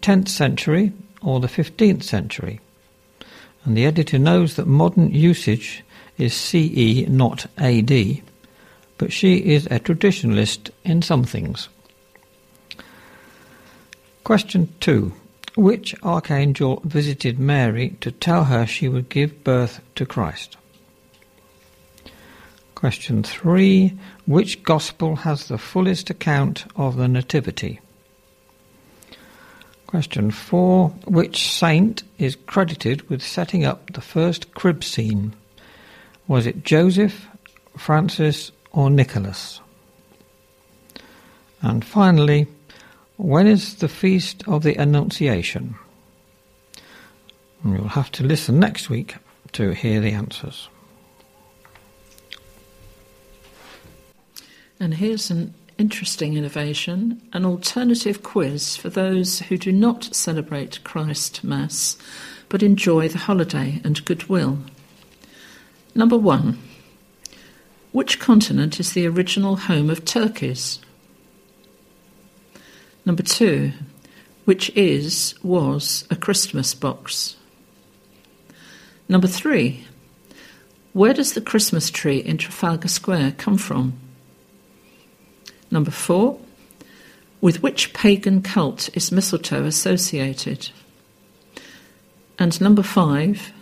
[0.02, 2.60] 10th century, or the 15th century?
[3.64, 5.82] And the editor knows that modern usage
[6.18, 8.22] is CE, not AD,
[8.98, 11.70] but she is a traditionalist in some things.
[14.26, 15.14] Question 2.
[15.56, 20.56] Which archangel visited Mary to tell her she would give birth to Christ?
[22.76, 23.94] Question 3.
[24.26, 27.80] Which Gospel has the fullest account of the Nativity?
[29.88, 30.90] Question 4.
[31.06, 35.34] Which saint is credited with setting up the first crib scene?
[36.28, 37.28] Was it Joseph,
[37.78, 39.60] Francis, or Nicholas?
[41.62, 42.48] And finally,
[43.22, 45.76] when is the Feast of the Annunciation?
[47.64, 49.16] You'll have to listen next week
[49.52, 50.70] to hear the answers.
[54.80, 61.44] And here's an interesting innovation an alternative quiz for those who do not celebrate Christ
[61.44, 61.98] Mass
[62.50, 64.58] but enjoy the holiday and goodwill.
[65.94, 66.58] Number one
[67.92, 70.80] Which continent is the original home of turkeys?
[73.06, 73.74] Number two
[74.46, 77.36] Which is, was, a Christmas box?
[79.08, 79.86] Number three
[80.94, 83.94] Where does the Christmas tree in Trafalgar Square come from?
[85.70, 86.38] Number four,
[87.40, 90.70] with which pagan cult is mistletoe associated?
[92.38, 93.54] And number five,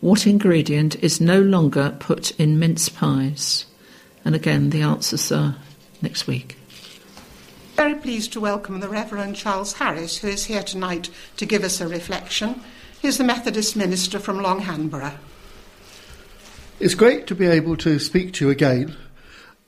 [0.00, 3.66] what ingredient is no longer put in mince pies?
[4.24, 5.56] And again, the answers are
[6.00, 6.59] next week.
[7.80, 11.08] Very pleased to welcome the Reverend Charles Harris, who is here tonight
[11.38, 12.60] to give us a reflection.
[13.00, 15.16] He's the Methodist minister from Long Hanborough.
[16.78, 18.98] It's great to be able to speak to you again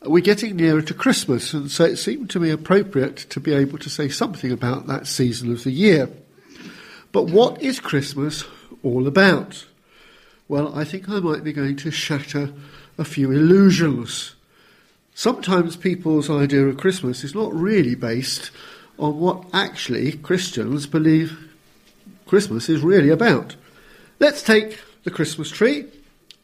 [0.04, 3.78] we're getting nearer to Christmas, and so it seemed to me appropriate to be able
[3.78, 6.10] to say something about that season of the year.
[7.12, 8.44] But what is Christmas
[8.82, 9.64] all about?
[10.48, 12.52] Well, I think I might be going to shatter
[12.98, 14.34] a few illusions.
[15.14, 18.50] Sometimes people's idea of Christmas is not really based
[18.98, 21.50] on what actually Christians believe
[22.26, 23.56] Christmas is really about.
[24.20, 25.84] Let's take the Christmas tree,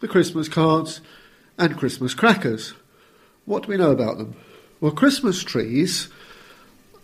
[0.00, 1.00] the Christmas cards,
[1.56, 2.74] and Christmas crackers.
[3.46, 4.36] What do we know about them?
[4.80, 6.08] Well, Christmas trees,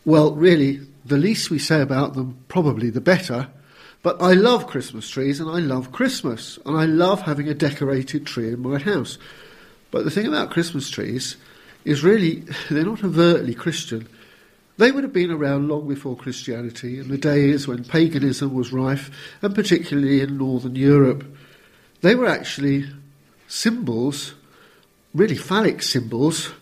[0.05, 3.49] well, really, the least we say about them, probably the better.
[4.03, 8.27] But I love Christmas trees and I love Christmas and I love having a decorated
[8.27, 9.17] tree in my house.
[9.91, 11.37] But the thing about Christmas trees
[11.85, 14.09] is really, they're not overtly Christian.
[14.77, 19.11] They would have been around long before Christianity, in the days when paganism was rife,
[19.43, 21.25] and particularly in Northern Europe.
[22.01, 22.87] They were actually
[23.47, 24.35] symbols,
[25.15, 26.53] really phallic symbols,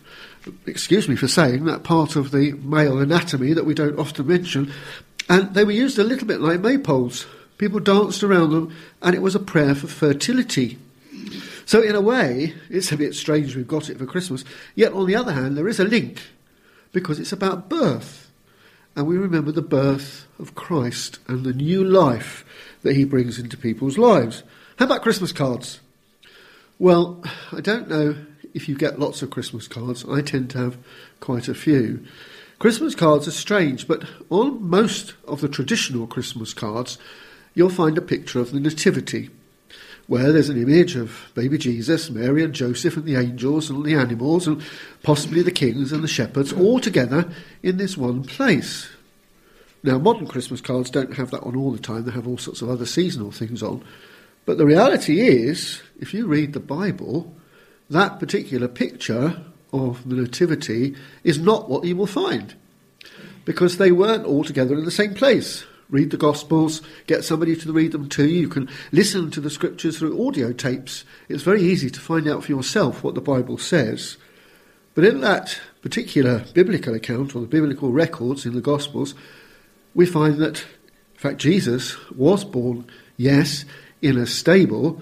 [0.65, 4.71] excuse me for saying that part of the male anatomy that we don't often mention,
[5.29, 7.25] and they were used a little bit like maypoles.
[7.57, 10.77] People danced around them, and it was a prayer for fertility.
[11.65, 14.43] So, in a way, it's a bit strange we've got it for Christmas.
[14.75, 16.21] Yet, on the other hand, there is a link
[16.91, 18.31] because it's about birth.
[18.95, 22.45] And we remember the birth of Christ and the new life
[22.83, 24.43] that he brings into people's lives.
[24.77, 25.79] How about Christmas cards?
[26.77, 28.15] Well, I don't know
[28.53, 30.05] if you get lots of Christmas cards.
[30.07, 30.77] I tend to have
[31.19, 32.05] quite a few.
[32.59, 36.97] Christmas cards are strange, but on most of the traditional Christmas cards,
[37.55, 39.29] you'll find a picture of the Nativity,
[40.13, 43.95] where there's an image of baby Jesus, Mary and Joseph, and the angels and the
[43.95, 44.61] animals, and
[45.01, 47.27] possibly the kings and the shepherds, all together
[47.63, 48.87] in this one place.
[49.81, 52.61] Now, modern Christmas cards don't have that on all the time, they have all sorts
[52.61, 53.83] of other seasonal things on.
[54.45, 57.35] But the reality is, if you read the Bible,
[57.89, 59.41] that particular picture
[59.73, 62.53] of the Nativity is not what you will find.
[63.45, 65.65] Because they weren't all together in the same place.
[65.89, 68.41] Read the Gospels, get somebody to read them to you.
[68.41, 71.03] You can listen to the Scriptures through audio tapes.
[71.29, 74.17] It's very easy to find out for yourself what the Bible says.
[74.95, 79.15] But in that particular biblical account, or the biblical records in the Gospels,
[79.93, 80.59] we find that,
[81.13, 82.85] in fact, Jesus was born,
[83.17, 83.65] yes,
[84.01, 85.01] in a stable,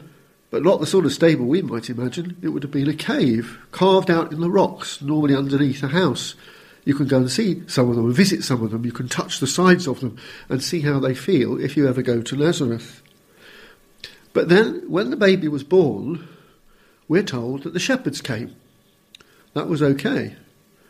[0.49, 2.38] but not the sort of stable we might imagine.
[2.41, 6.36] It would have been a cave carved out in the rocks, normally underneath a house.
[6.84, 8.86] You can go and see some of them visit some of them.
[8.86, 10.17] You can touch the sides of them
[10.49, 13.01] and see how they feel if you ever go to Nazareth.
[14.34, 16.27] But then, when the baby was born,
[17.07, 18.55] we're told that the shepherds came.
[19.53, 20.36] That was okay.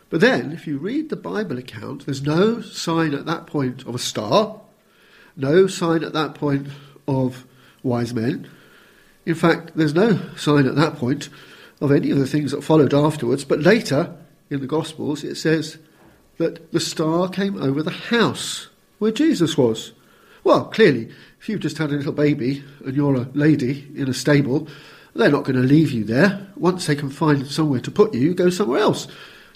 [0.08, 3.94] But then, if you read the Bible account, there's no sign at that point of
[3.94, 4.60] a star,
[5.36, 6.68] no sign at that point
[7.08, 7.44] of
[7.82, 8.48] wise men.
[9.26, 11.28] In fact, there's no sign at that point
[11.80, 14.14] of any of the things that followed afterwards, but later
[14.52, 15.78] in the Gospels it says
[16.38, 19.92] that the star came over the house where Jesus was.
[20.44, 24.14] Well, clearly, if you've just had a little baby and you're a lady in a
[24.14, 24.68] stable,
[25.14, 26.48] they're not going to leave you there.
[26.56, 29.08] Once they can find somewhere to put you, you go somewhere else.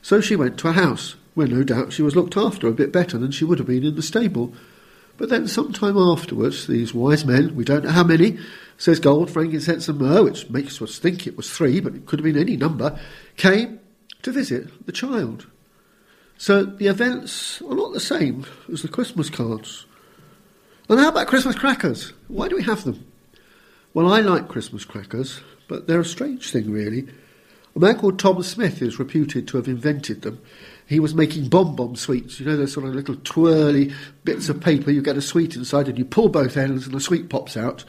[0.02, 2.92] So she went to a house where no doubt she was looked after a bit
[2.92, 4.54] better than she would have been in the stable.
[5.16, 8.38] But then, sometime afterwards, these wise men, we don't know how many,
[8.76, 12.18] says gold, frankincense, and myrrh, which makes us think it was three, but it could
[12.18, 12.98] have been any number,
[13.36, 13.80] came
[14.26, 15.46] to visit the child.
[16.36, 19.86] So the events are not the same as the Christmas cards.
[20.88, 22.12] And how about Christmas crackers?
[22.26, 23.06] Why do we have them?
[23.94, 27.06] Well, I like Christmas crackers, but they're a strange thing, really.
[27.76, 30.40] A man called Tom Smith is reputed to have invented them.
[30.88, 32.40] He was making bomb-bomb sweets.
[32.40, 33.92] You know those sort of little twirly
[34.24, 34.90] bits of paper.
[34.90, 37.84] You get a sweet inside, and you pull both ends, and the sweet pops out.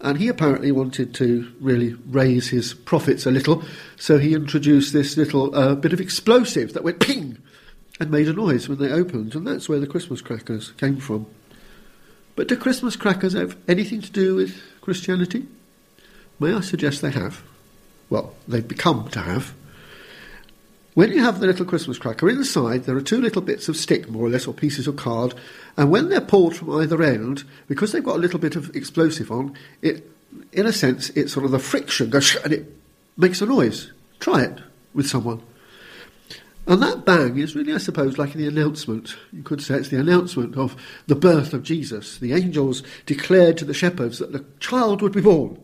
[0.00, 3.64] And he apparently wanted to really raise his profits a little,
[3.96, 7.38] so he introduced this little uh, bit of explosive that went ping
[7.98, 11.26] and made a noise when they opened, and that's where the Christmas crackers came from.
[12.36, 15.46] But do Christmas crackers have anything to do with Christianity?
[16.38, 17.42] May I suggest they have?
[18.08, 19.52] Well, they've become to have.
[20.98, 24.10] When you have the little Christmas cracker, inside there are two little bits of stick,
[24.10, 25.32] more or less, or pieces of card,
[25.76, 29.30] and when they're pulled from either end, because they've got a little bit of explosive
[29.30, 30.10] on, it,
[30.52, 32.66] in a sense, it's sort of the friction goes and it
[33.16, 33.92] makes a noise.
[34.18, 34.58] Try it
[34.92, 35.40] with someone.
[36.66, 39.16] And that bang is really, I suppose, like the announcement.
[39.32, 40.74] You could say it's the announcement of
[41.06, 42.18] the birth of Jesus.
[42.18, 45.62] The angels declared to the shepherds that the child would be born.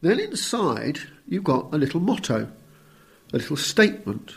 [0.00, 0.98] Then inside,
[1.28, 2.50] you've got a little motto,
[3.32, 4.36] a little statement.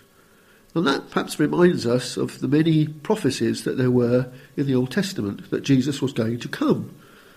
[0.75, 4.91] And that perhaps reminds us of the many prophecies that there were in the Old
[4.91, 6.95] Testament that Jesus was going to come.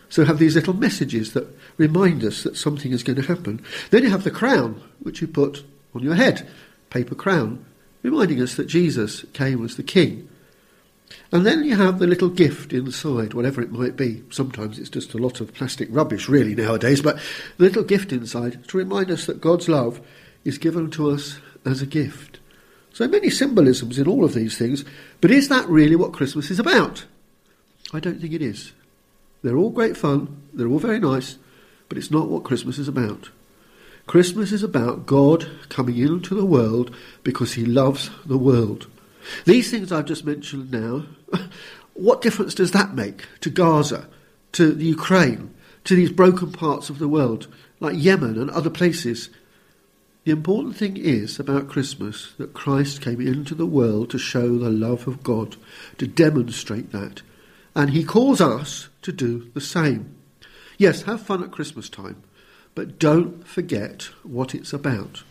[0.09, 1.46] So have these little messages that
[1.76, 3.62] remind us that something is going to happen.
[3.90, 6.48] Then you have the crown, which you put on your head.
[6.90, 7.64] paper crown,
[8.02, 10.28] reminding us that Jesus came as the king.
[11.32, 14.22] And then you have the little gift inside, whatever it might be.
[14.30, 17.16] Sometimes it's just a lot of plastic rubbish, really, nowadays, but
[17.59, 20.00] the little gift inside to remind us that God's love
[20.44, 22.38] is given to us as a gift.
[22.92, 24.84] So many symbolisms in all of these things,
[25.20, 27.04] but is that really what Christmas is about?
[27.92, 28.72] I don't think it is.
[29.42, 31.36] They're all great fun, they're all very nice,
[31.88, 33.30] but it's not what Christmas is about.
[34.06, 38.86] Christmas is about God coming into the world because he loves the world.
[39.44, 41.04] These things I've just mentioned now,
[41.94, 44.08] what difference does that make to Gaza,
[44.52, 45.52] to the Ukraine,
[45.84, 47.48] to these broken parts of the world,
[47.80, 49.28] like Yemen and other places?
[50.26, 54.70] The important thing is about Christmas that Christ came into the world to show the
[54.70, 55.54] love of God,
[55.98, 57.22] to demonstrate that.
[57.76, 60.16] And he calls us to do the same.
[60.78, 62.24] Yes, have fun at Christmas time,
[62.74, 65.22] but don't forget what it's about.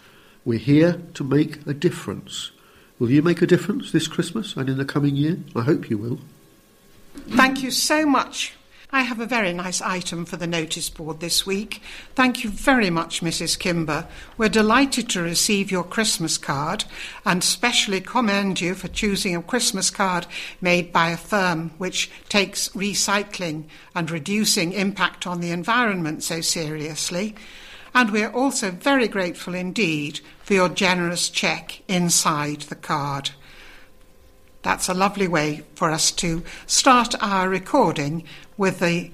[0.45, 2.51] We're here to make a difference.
[2.97, 5.39] Will you make a difference this Christmas and in the coming year?
[5.57, 6.19] I hope you will.
[7.31, 8.53] Thank you so much.
[8.95, 11.81] I have a very nice item for the notice board this week.
[12.15, 13.59] Thank you very much, Mrs.
[13.59, 14.07] Kimber.
[14.37, 16.85] We're delighted to receive your Christmas card
[17.25, 20.27] and specially commend you for choosing a Christmas card
[20.61, 27.35] made by a firm which takes recycling and reducing impact on the environment so seriously.
[27.93, 33.31] And we're also very grateful indeed for your generous cheque inside the card.
[34.65, 38.23] That's a lovely way for us to start our recording
[38.57, 39.11] with a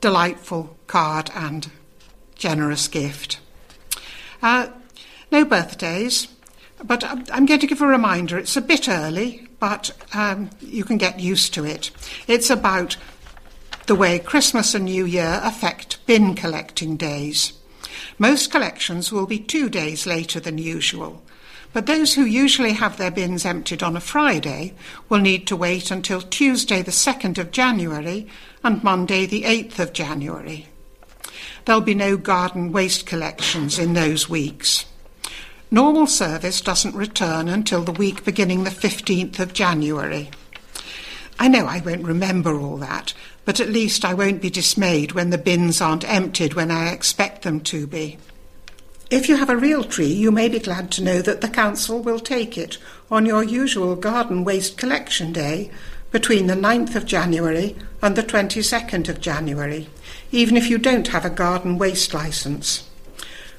[0.00, 1.70] delightful card and
[2.34, 3.38] generous gift.
[4.42, 4.68] Uh,
[5.30, 6.28] no birthdays,
[6.82, 8.38] but I'm going to give a reminder.
[8.38, 11.90] It's a bit early, but um, you can get used to it.
[12.26, 12.96] It's about
[13.86, 17.52] the way Christmas and New Year affect bin collecting days.
[18.18, 21.22] Most collections will be two days later than usual,
[21.72, 24.74] but those who usually have their bins emptied on a Friday
[25.08, 28.26] will need to wait until Tuesday the 2nd of January
[28.64, 30.66] and Monday the 8th of January.
[31.64, 34.86] There'll be no garden waste collections in those weeks.
[35.70, 40.30] Normal service doesn't return until the week beginning the 15th of January.
[41.38, 43.14] I know I won't remember all that,
[43.44, 47.42] but at least I won't be dismayed when the bins aren't emptied when I expect
[47.42, 48.18] them to be.
[49.10, 52.00] If you have a real tree, you may be glad to know that the council
[52.00, 52.78] will take it
[53.10, 55.72] on your usual garden waste collection day
[56.12, 59.88] between the 9th of January and the 22nd of January,
[60.30, 62.88] even if you don't have a garden waste licence.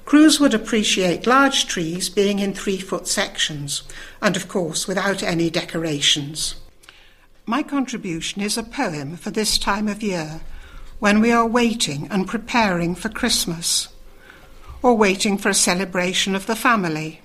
[0.06, 3.84] Crews would appreciate large trees being in three foot sections,
[4.22, 6.56] and of course without any decorations.
[7.46, 10.40] My contribution is a poem for this time of year,
[11.00, 13.90] when we are waiting and preparing for Christmas,
[14.82, 17.22] or waiting for a celebration of the family,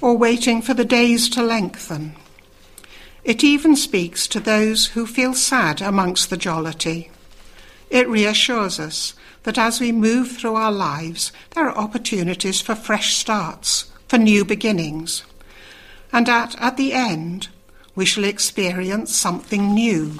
[0.00, 2.14] or waiting for the days to lengthen.
[3.24, 7.10] It even speaks to those who feel sad amongst the jollity.
[7.90, 13.14] It reassures us that as we move through our lives, there are opportunities for fresh
[13.14, 15.24] starts, for new beginnings,
[16.12, 17.48] and that at the end,
[17.94, 20.18] we shall experience something new.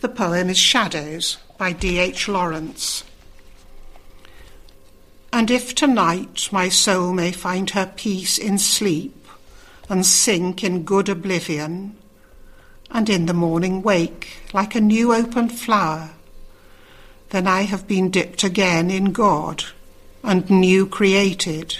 [0.00, 2.28] The poem is Shadows by D.H.
[2.28, 3.04] Lawrence.
[5.38, 9.28] And if tonight my soul may find her peace in sleep
[9.88, 11.94] and sink in good oblivion,
[12.90, 16.10] and in the morning wake like a new opened flower,
[17.30, 19.62] then I have been dipped again in God
[20.24, 21.78] and new created.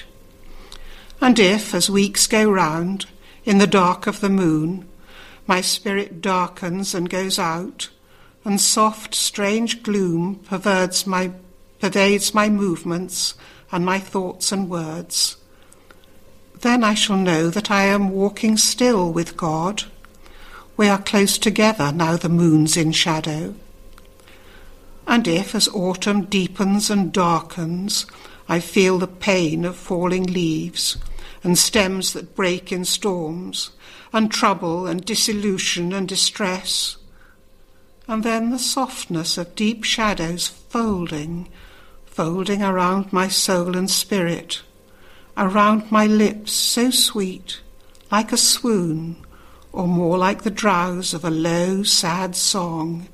[1.20, 3.06] And if, as weeks go round,
[3.44, 4.88] in the dark of the moon,
[5.48, 7.88] my spirit darkens and goes out,
[8.44, 11.32] and soft, strange gloom pervades my,
[11.80, 13.34] pervades my movements
[13.70, 15.36] and my thoughts and words.
[16.60, 19.84] Then I shall know that I am walking still with God.
[20.76, 23.54] We are close together now the moon's in shadow.
[25.06, 28.06] And if, as autumn deepens and darkens,
[28.48, 30.98] I feel the pain of falling leaves
[31.44, 33.70] and stems that break in storms,
[34.12, 36.96] and trouble and dissolution and distress.
[38.06, 41.48] And then the softness of deep shadows folding,
[42.18, 44.60] folding around my soul and spirit,
[45.36, 47.60] around my lips so sweet,
[48.10, 49.14] like a swoon,
[49.70, 53.06] or more like the drowse of a low, sad song,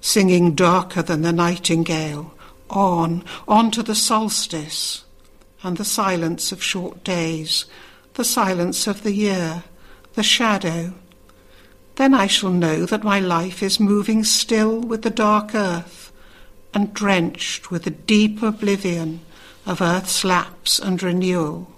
[0.00, 2.32] singing darker than the nightingale,
[2.70, 5.04] on, on to the solstice,
[5.64, 7.64] and the silence of short days,
[8.12, 9.64] the silence of the year,
[10.12, 10.94] the shadow.
[11.96, 16.03] Then I shall know that my life is moving still with the dark earth
[16.74, 19.20] and drenched with the deep oblivion
[19.64, 21.70] of earth's lapse and renewal.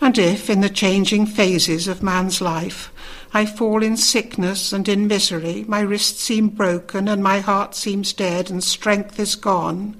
[0.00, 2.92] And if, in the changing phases of man's life,
[3.32, 8.12] I fall in sickness and in misery, my wrists seem broken and my heart seems
[8.12, 9.96] dead and strength is gone,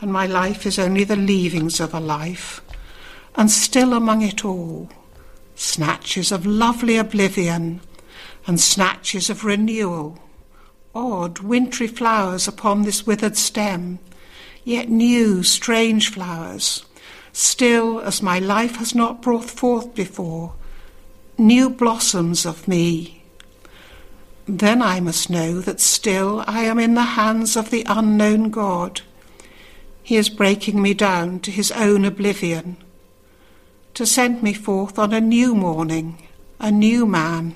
[0.00, 2.60] and my life is only the leavings of a life,
[3.34, 4.88] and still among it all,
[5.54, 7.80] snatches of lovely oblivion
[8.46, 10.18] and snatches of renewal,
[10.94, 13.98] odd wintry flowers upon this withered stem,
[14.64, 16.84] yet new, strange flowers,
[17.32, 20.54] still as my life has not brought forth before,
[21.38, 23.22] new blossoms of me.
[24.46, 29.00] Then I must know that still I am in the hands of the unknown God.
[30.02, 32.76] He is breaking me down to his own oblivion,
[33.94, 36.26] to send me forth on a new morning,
[36.58, 37.54] a new man.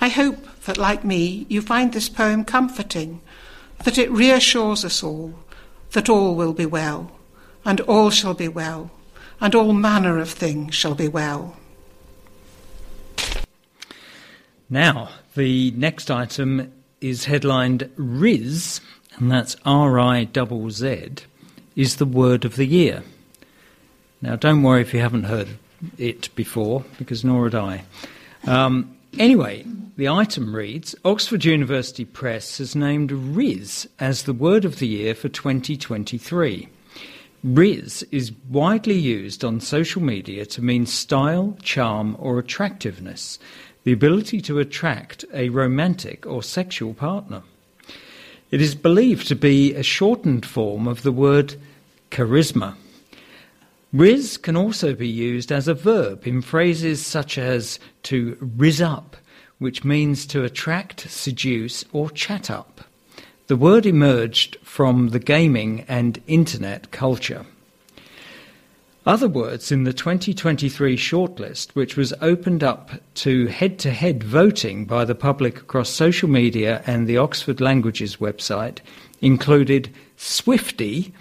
[0.00, 3.20] I hope that, like me, you find this poem comforting,
[3.84, 5.34] that it reassures us all
[5.94, 7.10] that all will be well,
[7.64, 8.90] and all shall be well,
[9.40, 11.56] and all manner of things shall be well.
[14.68, 18.80] Now, the next item is headlined Rizz,
[19.16, 21.10] and that's R I double Z,
[21.76, 23.02] is the word of the year.
[24.20, 25.48] Now, don't worry if you haven't heard
[25.96, 27.84] it before, because nor had I.
[28.46, 29.64] Um, anyway,
[29.96, 35.14] the item reads Oxford University Press has named Rizz as the word of the year
[35.14, 36.68] for 2023.
[37.44, 43.38] Rizz is widely used on social media to mean style, charm, or attractiveness
[43.84, 47.42] the ability to attract a romantic or sexual partner.
[48.50, 51.56] It is believed to be a shortened form of the word
[52.10, 52.74] charisma.
[53.94, 59.16] Rizz can also be used as a verb in phrases such as to rizz up,
[59.58, 62.80] which means to attract, seduce, or chat up.
[63.46, 67.46] The word emerged from the gaming and internet culture.
[69.06, 74.86] Other words in the 2023 shortlist, which was opened up to head to head voting
[74.86, 78.78] by the public across social media and the Oxford Languages website,
[79.20, 81.12] included Swiftie,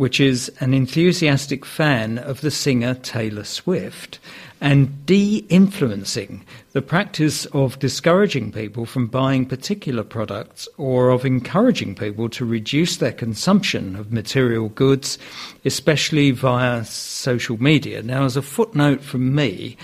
[0.00, 4.18] which is an enthusiastic fan of the singer Taylor Swift,
[4.58, 6.42] and de influencing,
[6.72, 12.96] the practice of discouraging people from buying particular products or of encouraging people to reduce
[12.96, 15.18] their consumption of material goods,
[15.66, 18.02] especially via social media.
[18.02, 19.76] Now, as a footnote from me,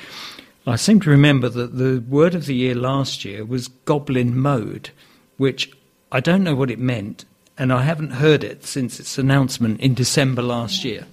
[0.67, 4.89] I seem to remember that the word of the year last year was goblin mode,
[5.37, 5.71] which
[6.11, 7.27] I don't know what it meant,
[7.59, 11.07] and I haven't heard it since its announcement in December last year.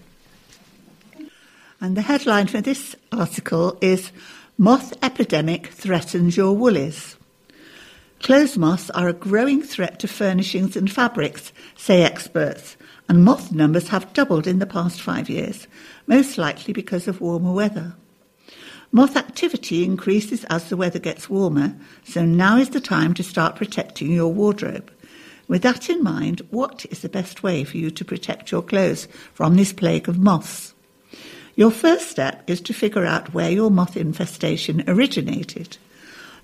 [1.80, 4.12] And the headline for this article is
[4.58, 7.18] Moth Epidemic Threatens Your Woolies.
[8.22, 12.78] Clothes moths are a growing threat to furnishings and fabrics, say experts,
[13.10, 15.68] and moth numbers have doubled in the past five years,
[16.08, 17.94] most likely because of warmer weather.
[18.94, 21.76] Moth activity increases as the weather gets warmer,
[22.06, 24.90] so now is the time to start protecting your wardrobe.
[25.48, 29.08] With that in mind, what is the best way for you to protect your clothes
[29.34, 30.74] from this plague of moths?
[31.56, 35.78] Your first step is to figure out where your moth infestation originated.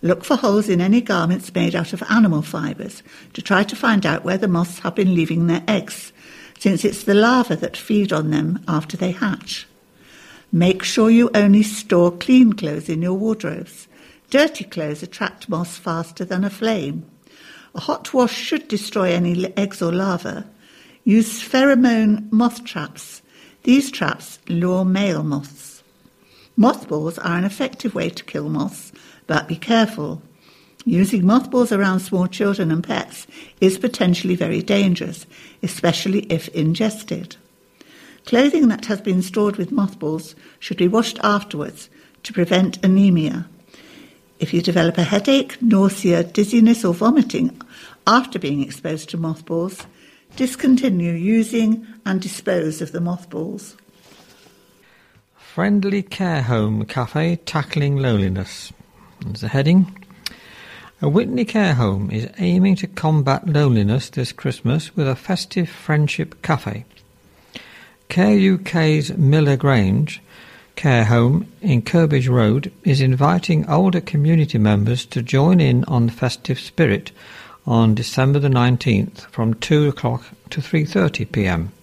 [0.01, 4.05] Look for holes in any garments made out of animal fibres to try to find
[4.05, 6.13] out where the moths have been leaving their eggs,
[6.59, 9.67] since it's the larvae that feed on them after they hatch.
[10.51, 13.87] Make sure you only store clean clothes in your wardrobes.
[14.29, 17.05] Dirty clothes attract moths faster than a flame.
[17.75, 20.43] A hot wash should destroy any eggs or larvae.
[21.03, 23.21] Use pheromone moth traps
[23.63, 25.83] these traps lure male moths.
[26.55, 28.91] Mothballs are an effective way to kill moths,
[29.27, 30.21] but be careful.
[30.85, 33.27] Using mothballs around small children and pets
[33.59, 35.25] is potentially very dangerous,
[35.61, 37.35] especially if ingested.
[38.25, 41.89] Clothing that has been stored with mothballs should be washed afterwards
[42.23, 43.47] to prevent anemia.
[44.39, 47.61] If you develop a headache, nausea, dizziness, or vomiting
[48.07, 49.85] after being exposed to mothballs,
[50.37, 53.75] discontinue using and dispose of the mothballs.
[55.35, 58.71] Friendly Care Home Cafe Tackling Loneliness.
[59.19, 60.05] There's the heading.
[61.01, 66.41] A Witney Care Home is aiming to combat loneliness this Christmas with a festive friendship
[66.41, 66.85] cafe.
[68.07, 70.21] Care UK's Miller Grange
[70.79, 76.11] Care Home in Curbridge Road is inviting older community members to join in on the
[76.13, 77.11] festive spirit
[77.67, 81.73] on December the 19th from 2 o'clock to 3.30 p.m.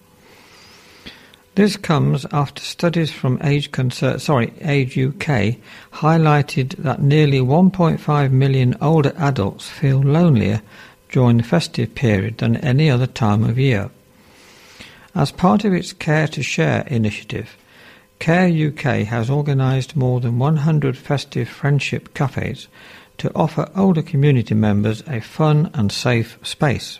[1.53, 5.57] This comes after studies from Age Concern, sorry, Age UK
[5.93, 10.63] highlighted that nearly 1.5 million older adults feel lonelier
[11.09, 13.91] during the festive period than any other time of year.
[15.13, 17.55] As part of its Care to Share initiative,
[18.19, 22.67] Care UK has organised more than 100 festive friendship cafes
[23.17, 26.99] to offer older community members a fun and safe space.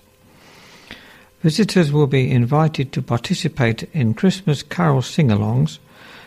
[1.42, 5.80] Visitors will be invited to participate in Christmas carol sing-alongs,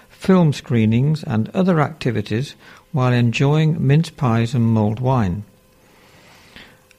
[0.09, 2.55] film screenings and other activities
[2.93, 5.45] while enjoying mince pies and mulled wine.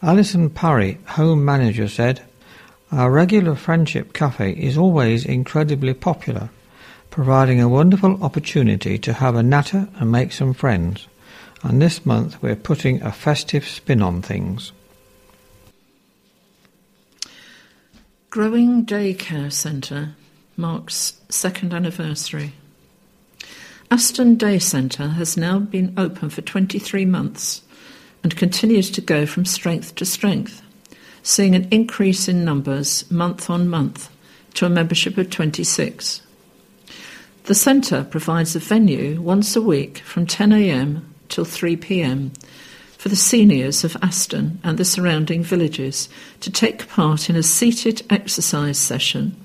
[0.02, 2.22] Alison Parry, home manager, said,
[2.92, 6.50] Our regular friendship cafe is always incredibly popular,
[7.12, 11.08] providing a wonderful opportunity to have a natter and make some friends.
[11.62, 14.72] And this month we're putting a festive spin on things.
[18.32, 20.16] Growing Daycare Centre
[20.56, 22.54] marks second anniversary.
[23.92, 27.62] Aston Day Centre has now been open for 23 months
[28.24, 30.62] and continues to go from strength to strength,
[31.24, 34.10] seeing an increase in numbers month on month
[34.54, 36.22] to a membership of 26.
[37.46, 42.32] The centre provides a venue once a week from 10am till 3pm
[43.00, 46.08] for the seniors of Aston and the surrounding villages
[46.42, 49.36] to take part in a seated exercise session,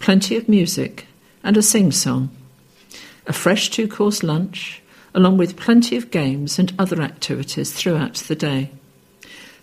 [0.00, 1.06] plenty of music,
[1.44, 2.30] and a sing song.
[3.28, 4.82] A fresh two course lunch,
[5.14, 8.70] along with plenty of games and other activities throughout the day.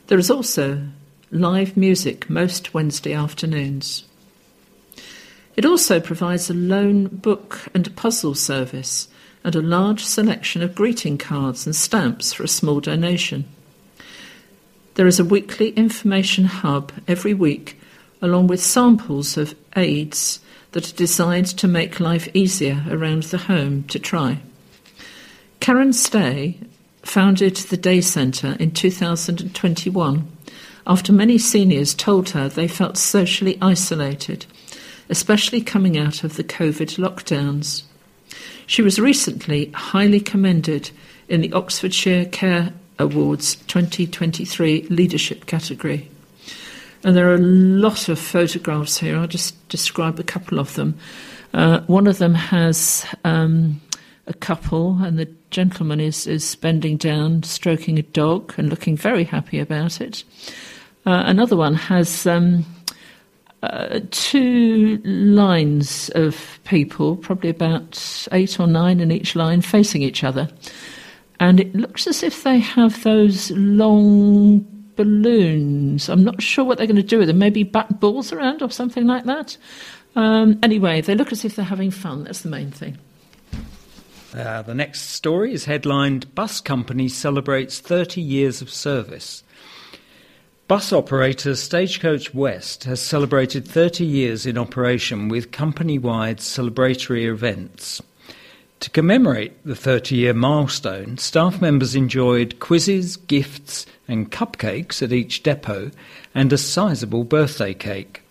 [0.07, 0.87] There is also
[1.31, 4.06] live music most Wednesday afternoons.
[5.57, 9.07] It also provides a loan book and puzzle service
[9.43, 13.45] and a large selection of greeting cards and stamps for a small donation.
[14.93, 17.79] There is a weekly information hub every week,
[18.21, 20.39] along with samples of aids
[20.73, 24.39] that are designed to make life easier around the home to try.
[25.59, 26.59] Karen Stay
[27.01, 30.31] founded the Day Centre in 2021
[30.85, 34.45] after many seniors told her they felt socially isolated,
[35.09, 37.83] especially coming out of the COVID lockdowns.
[38.65, 40.91] She was recently highly commended
[41.29, 46.09] in the Oxfordshire Care Awards 2023 leadership category.
[47.03, 49.17] And there are a lot of photographs here.
[49.17, 50.97] I'll just describe a couple of them.
[51.53, 53.79] Uh, one of them has um,
[54.25, 59.23] a couple, and the gentleman is, is bending down, stroking a dog, and looking very
[59.23, 60.23] happy about it.
[61.05, 62.65] Uh, another one has um,
[63.69, 70.23] uh, two lines of people, probably about eight or nine in each line, facing each
[70.23, 70.49] other.
[71.39, 74.65] And it looks as if they have those long
[74.95, 76.09] balloons.
[76.09, 77.37] I'm not sure what they're going to do with them.
[77.37, 79.57] Maybe bat balls around or something like that.
[80.15, 82.23] Um, anyway, they look as if they're having fun.
[82.23, 82.97] That's the main thing.
[84.33, 89.43] Uh, the next story is headlined Bus Company Celebrates 30 Years of Service.
[90.67, 98.01] Bus operator Stagecoach West has celebrated 30 years in operation with company wide celebratory events.
[98.81, 105.41] To commemorate the 30 year milestone, staff members enjoyed quizzes, gifts, and cupcakes at each
[105.41, 105.91] depot
[106.35, 108.21] and a sizable birthday cake.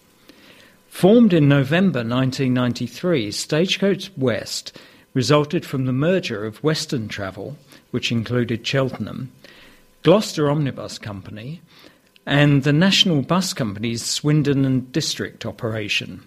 [0.90, 4.76] Formed in November 1993, Stagecoach West
[5.14, 7.56] resulted from the merger of Western Travel,
[7.92, 9.32] which included Cheltenham,
[10.02, 11.62] Gloucester Omnibus Company,
[12.26, 16.22] and the National Bus Company's Swindon and District operation.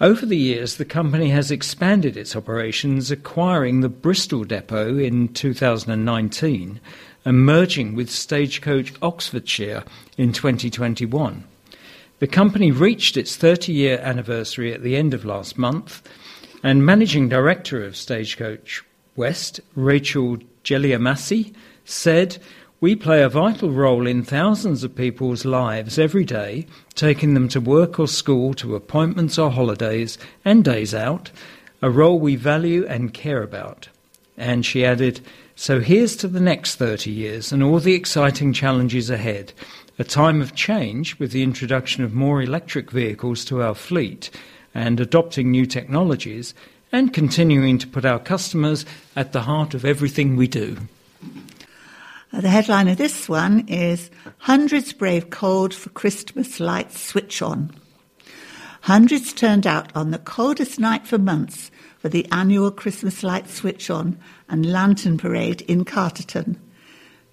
[0.00, 6.80] Over the years, the company has expanded its operations, acquiring the Bristol depot in 2019
[7.24, 9.84] and merging with Stagecoach Oxfordshire
[10.18, 11.44] in 2021.
[12.18, 16.02] The company reached its 30 year anniversary at the end of last month,
[16.62, 18.82] and Managing Director of Stagecoach
[19.16, 22.38] West, Rachel Geliamassi, said,
[22.84, 27.58] we play a vital role in thousands of people's lives every day, taking them to
[27.58, 31.30] work or school, to appointments or holidays, and days out,
[31.80, 33.88] a role we value and care about.
[34.36, 35.22] And she added,
[35.56, 39.54] So here's to the next 30 years and all the exciting challenges ahead.
[39.98, 44.28] A time of change with the introduction of more electric vehicles to our fleet
[44.74, 46.52] and adopting new technologies,
[46.92, 48.84] and continuing to put our customers
[49.16, 50.76] at the heart of everything we do.
[52.34, 57.70] Uh, the headline of this one is Hundreds Brave Cold for Christmas Lights Switch On.
[58.80, 63.88] Hundreds turned out on the coldest night for months for the annual Christmas light switch
[63.88, 64.18] on
[64.48, 66.60] and lantern parade in Carterton.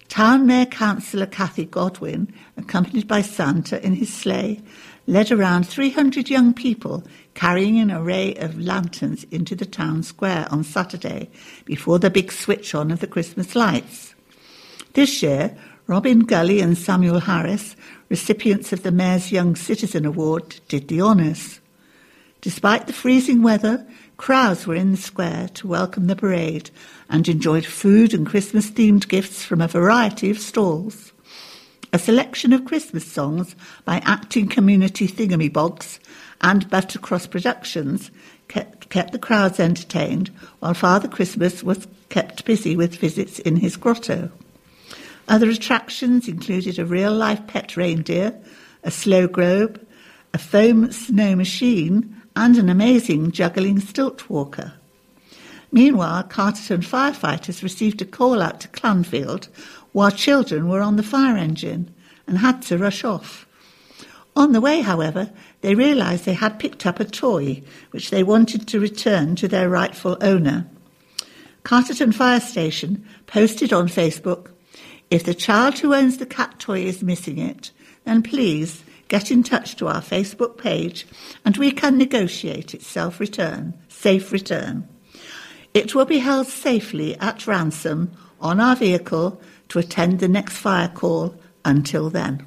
[0.08, 4.62] Town Mayor Councillor Kathy Godwin, accompanied by Santa in his sleigh,
[5.08, 7.02] led around 300 young people
[7.34, 11.28] carrying an array of lanterns into the town square on Saturday
[11.64, 14.11] before the big switch on of the Christmas lights.
[14.94, 17.76] This year, Robin Gully and Samuel Harris,
[18.08, 21.60] recipients of the Mayor's Young Citizen Award, did the honours.
[22.40, 23.86] Despite the freezing weather,
[24.22, 26.70] Crowds were in the square to welcome the parade
[27.10, 31.12] and enjoyed food and Christmas themed gifts from a variety of stalls.
[31.92, 35.98] A selection of Christmas songs by acting community thingamybogs
[36.40, 38.12] and Buttercross Productions
[38.46, 40.30] kept, kept the crowds entertained
[40.60, 44.30] while Father Christmas was kept busy with visits in his grotto.
[45.28, 48.34] Other attractions included a real life pet reindeer,
[48.82, 49.84] a slow globe,
[50.34, 54.74] a foam snow machine, and an amazing juggling stilt walker.
[55.70, 59.48] Meanwhile, Carterton firefighters received a call out to Clanfield
[59.92, 61.94] while children were on the fire engine
[62.26, 63.46] and had to rush off.
[64.34, 68.66] On the way, however, they realised they had picked up a toy which they wanted
[68.68, 70.66] to return to their rightful owner.
[71.64, 74.48] Carterton Fire Station posted on Facebook
[75.12, 77.70] if the child who owns the cat toy is missing it,
[78.04, 81.06] then please get in touch to our Facebook page
[81.44, 84.88] and we can negotiate its self return, safe return.
[85.74, 88.10] It will be held safely at ransom
[88.40, 89.38] on our vehicle
[89.68, 92.46] to attend the next fire call until then.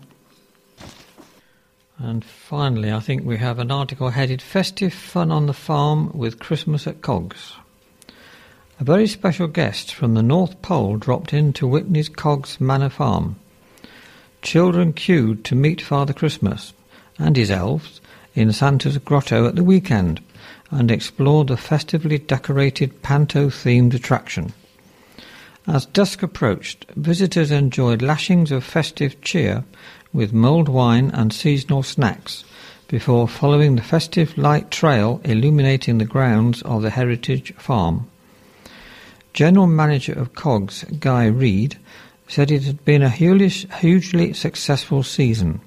[2.00, 6.40] And finally, I think we have an article headed Festive Fun on the Farm with
[6.40, 7.54] Christmas at Cogges.
[8.78, 13.38] A very special guest from the North Pole dropped in to Witney's Cogges Manor Farm.
[14.42, 16.74] Children queued to meet Father Christmas
[17.18, 18.02] and his elves
[18.34, 20.22] in Santa's grotto at the weekend
[20.72, 24.52] and explore the festively decorated panto-themed attraction.
[25.66, 29.64] As dusk approached, visitors enjoyed lashings of festive cheer
[30.12, 32.44] with mulled wine and seasonal snacks
[32.90, 38.10] before following the festive light trail illuminating the grounds of the heritage farm.
[39.36, 41.78] General Manager of Cogges, Guy Reed,
[42.26, 45.60] said it had been a hugely successful season.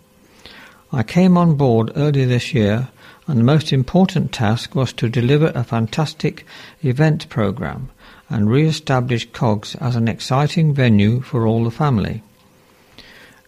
[0.91, 2.89] I came on board earlier this year
[3.27, 6.47] and the most important task was to deliver a fantastic
[6.83, 7.91] event program
[8.31, 12.23] and re-establish Cogges as an exciting venue for all the family.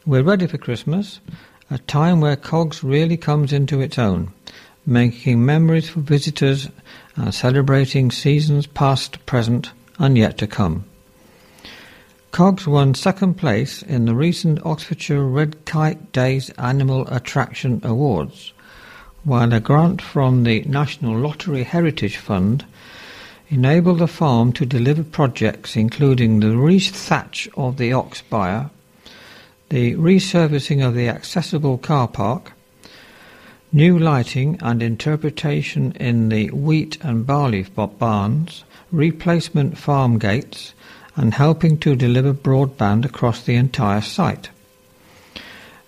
[0.05, 1.21] We're ready for Christmas,
[1.71, 4.35] a time where Cogges really comes into its own,
[4.85, 6.69] making memories for visitors
[7.17, 10.85] and celebrating seasons past, present and yet to come.
[12.33, 18.53] Cogges won second place in the recent Oxfordshire Red Kite Days Animal Attraction Awards,
[19.25, 22.65] while a grant from the National Lottery Heritage Fund
[23.51, 28.71] enabled the farm to deliver projects including the re-thatch of the ox byre,
[29.69, 32.53] the resurfacing of the accessible car park,
[33.73, 37.63] new lighting and interpretation in the wheat and barley
[37.99, 40.73] barns, replacement farm gates,
[41.17, 44.49] and helping to deliver broadband across the entire site.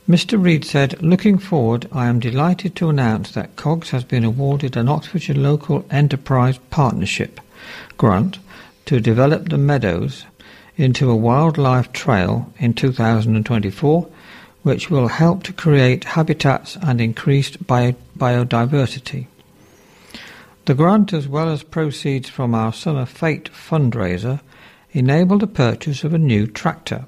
[0.08, 0.42] Mr.
[0.42, 4.88] Reed said, Looking forward, I am delighted to announce that Cogges has been awarded an
[4.88, 7.40] Oxfordshire Local Enterprise Partnership
[7.96, 8.38] grant
[8.86, 10.24] to develop the meadows
[10.76, 14.08] into a wildlife trail in 2024,
[14.64, 19.26] which will help to create habitats and increased bio- biodiversity.
[20.64, 24.40] The grant, as well as proceeds from our Summer Fete fundraiser,
[24.92, 27.06] enabled the purchase of a new tractor,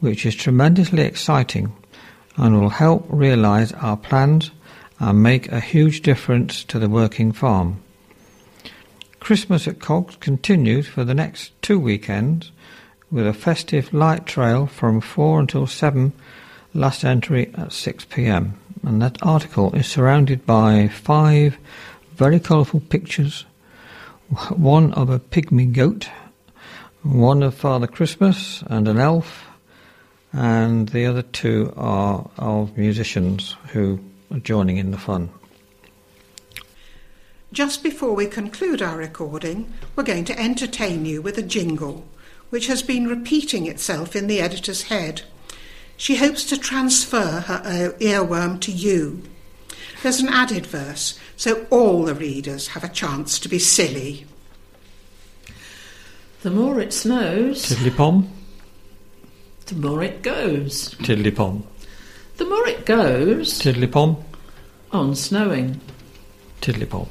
[0.00, 1.72] which is tremendously exciting
[2.36, 4.50] and will help realise our plans
[4.98, 7.80] and make a huge difference to the working farm.
[9.18, 12.52] Christmas at Cogges continues for the next two weekends
[13.10, 16.12] with a festive light trail from 4 until 7,
[16.74, 18.60] last entry at 6 pm.
[18.82, 21.56] And that article is surrounded by five
[22.16, 23.44] very colourful pictures
[24.56, 26.08] one of a pygmy goat,
[27.02, 29.46] one of Father Christmas and an elf,
[30.32, 34.00] and the other two are of musicians who
[34.32, 35.30] are joining in the fun.
[37.52, 42.04] Just before we conclude our recording, we're going to entertain you with a jingle,
[42.50, 45.22] which has been repeating itself in the editor's head.
[45.96, 49.22] She hopes to transfer her uh, earworm to you.
[50.04, 54.26] There's an added verse so all the readers have a chance to be silly.
[56.42, 58.30] The more it snows, Tiddly pom.
[59.64, 60.94] The more it goes.
[61.02, 61.66] Tiddly pom.
[62.36, 63.58] The more it goes.
[63.58, 64.22] Tiddly pom.
[64.92, 65.80] On snowing.
[66.60, 67.08] Tiddly pom.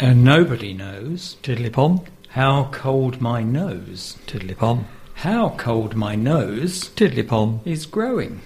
[0.00, 1.36] And nobody knows.
[1.44, 2.06] Tiddly pom.
[2.30, 4.18] How cold my nose.
[4.26, 4.86] Tiddly pom.
[5.14, 6.88] How cold my nose.
[6.96, 7.60] Tiddly pom.
[7.64, 8.40] Is growing.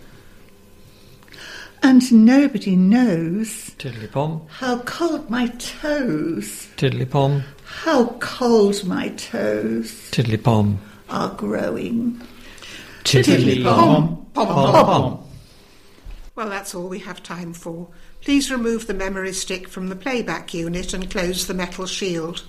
[1.84, 4.46] And nobody knows Tiddly pom.
[4.48, 7.42] how cold my toes, Tiddly pom.
[7.64, 10.78] how cold my toes Tiddly pom.
[11.10, 12.20] are growing.
[13.04, 14.26] Tiddly pom.
[14.32, 15.24] Pom, pom, pom.
[16.36, 17.88] Well, that's all we have time for.
[18.20, 22.44] Please remove the memory stick from the playback unit and close the metal shield.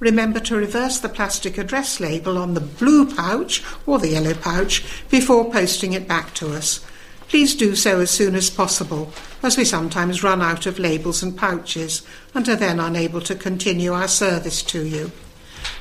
[0.00, 4.82] Remember to reverse the plastic address label on the blue pouch or the yellow pouch
[5.10, 6.84] before posting it back to us.
[7.30, 11.36] Please do so as soon as possible, as we sometimes run out of labels and
[11.36, 12.02] pouches
[12.34, 15.12] and are then unable to continue our service to you.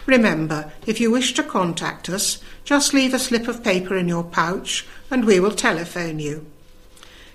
[0.05, 4.23] Remember, if you wish to contact us, just leave a slip of paper in your
[4.23, 6.45] pouch and we will telephone you.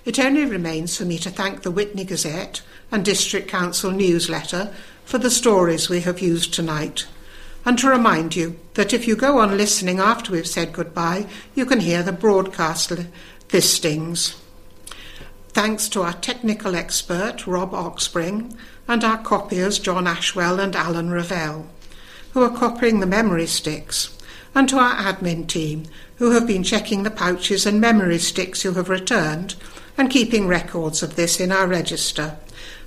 [0.05, 2.61] It only remains for me to thank the Witney Gazette
[2.93, 7.05] and District Council newsletter for the stories we have used tonight,
[7.65, 11.65] and to remind you that if you go on listening after we've said goodbye, you
[11.65, 12.91] can hear the broadcast
[13.51, 14.35] li- listings.
[15.49, 21.65] Thanks to our technical expert, Rob Oxspring, and our copiers, John Ashwell and Alan Ravel,
[22.33, 24.17] who are copying the memory sticks,
[24.53, 25.85] and to our admin team,
[26.17, 29.55] who have been checking the pouches and memory sticks you have returned
[29.97, 32.37] and keeping records of this in our register.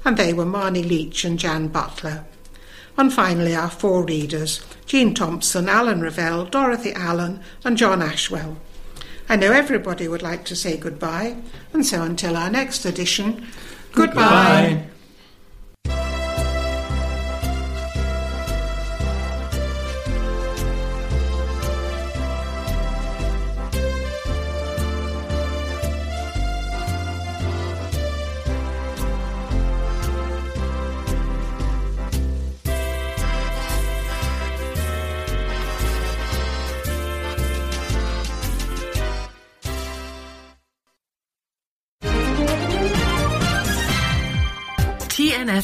[0.04, 2.24] And they were Marnie Leach and Jan Butler.
[2.96, 8.58] And finally, our four readers Jean Thompson, Alan Ravel, Dorothy Allen, and John Ashwell.
[9.28, 11.36] I know everybody would like to say goodbye,
[11.72, 13.46] and so until our next edition,
[13.92, 14.76] goodbye.
[14.76, 14.97] Goodbye.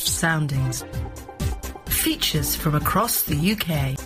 [0.07, 0.84] Soundings.
[1.86, 3.98] Features from across the UK.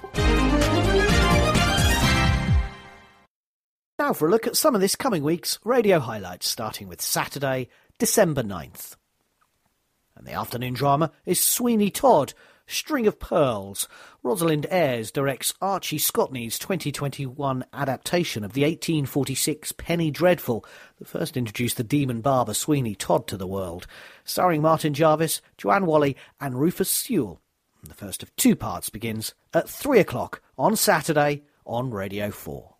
[3.98, 7.68] Now for a look at some of this coming week's radio highlights, starting with Saturday,
[7.98, 8.96] December 9th.
[10.16, 12.34] And the afternoon drama is Sweeney Todd,
[12.68, 13.88] String of Pearls.
[14.22, 20.64] Rosalind Ayres directs Archie Scotney's 2021 adaptation of the 1846 Penny Dreadful
[20.98, 23.86] that first introduced the demon barber Sweeney Todd to the world,
[24.24, 27.40] starring Martin Jarvis, Joanne Whalley, and Rufus Sewell.
[27.82, 32.74] The first of two parts begins at 3 o'clock on Saturday on Radio 4.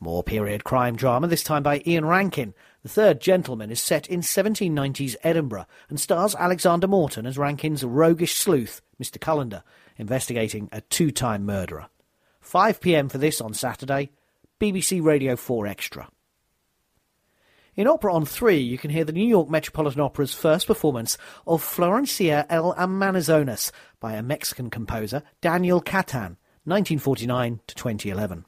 [0.00, 2.54] More period crime drama, this time by Ian Rankin.
[2.82, 8.34] The Third Gentleman is set in 1790s Edinburgh and stars Alexander Morton as Rankin's roguish
[8.34, 9.18] sleuth, Mr.
[9.18, 9.62] Cullender,
[9.96, 11.86] investigating a two time murderer.
[12.40, 14.10] 5 pm for this on Saturday,
[14.58, 16.08] BBC Radio 4 Extra.
[17.76, 21.16] In Opera on 3, you can hear the New York Metropolitan Opera's first performance
[21.46, 23.70] of Florencia el Amazonas
[24.00, 28.44] by a Mexican composer, Daniel Catan, 1949 to 2011.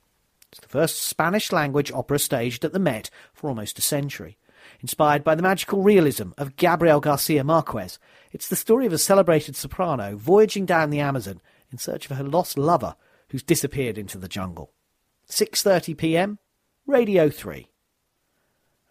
[0.55, 4.39] It's the first Spanish language opera staged at the Met for almost a century.
[4.79, 7.99] Inspired by the magical realism of Gabriel Garcia Marquez,
[8.31, 11.41] it's the story of a celebrated soprano voyaging down the Amazon
[11.73, 12.95] in search of her lost lover
[13.31, 14.71] who's disappeared into the jungle.
[15.29, 16.39] 6:30 p.m.
[16.87, 17.67] Radio 3.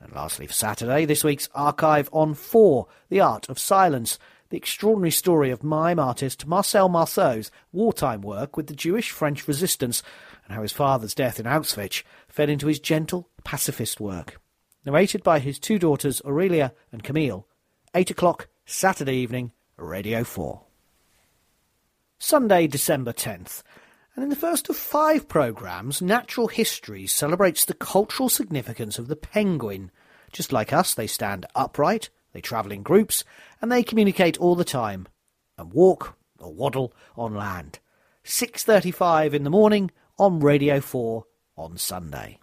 [0.02, 5.12] And lastly for Saturday, this week's archive on 4, The Art of Silence, the extraordinary
[5.12, 10.04] story of mime artist Marcel Marceau's wartime work with the Jewish French resistance
[10.54, 14.40] and how his father's death in Auschwitz fed into his gentle, pacifist work.
[14.86, 17.48] Narrated by his two daughters Aurelia and Camille.
[17.96, 20.62] 8 o'clock, Saturday evening, Radio 4.
[22.20, 23.64] Sunday, December 10th.
[24.16, 29.16] And in the first of five programmes, Natural History celebrates the cultural significance of the
[29.16, 29.90] penguin.
[30.32, 33.24] Just like us, they stand upright, they travel in groups,
[33.60, 35.08] and they communicate all the time,
[35.58, 37.80] and walk or waddle on land.
[38.24, 41.26] 6.35 in the morning on Radio 4
[41.58, 42.40] on Sunday.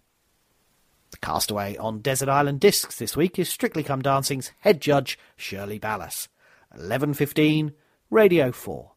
[1.11, 5.79] The castaway on Desert Island Discs this week is Strictly Come Dancing's head judge, Shirley
[5.79, 6.29] Ballas.
[6.77, 7.73] 11.15,
[8.11, 8.93] Radio 4.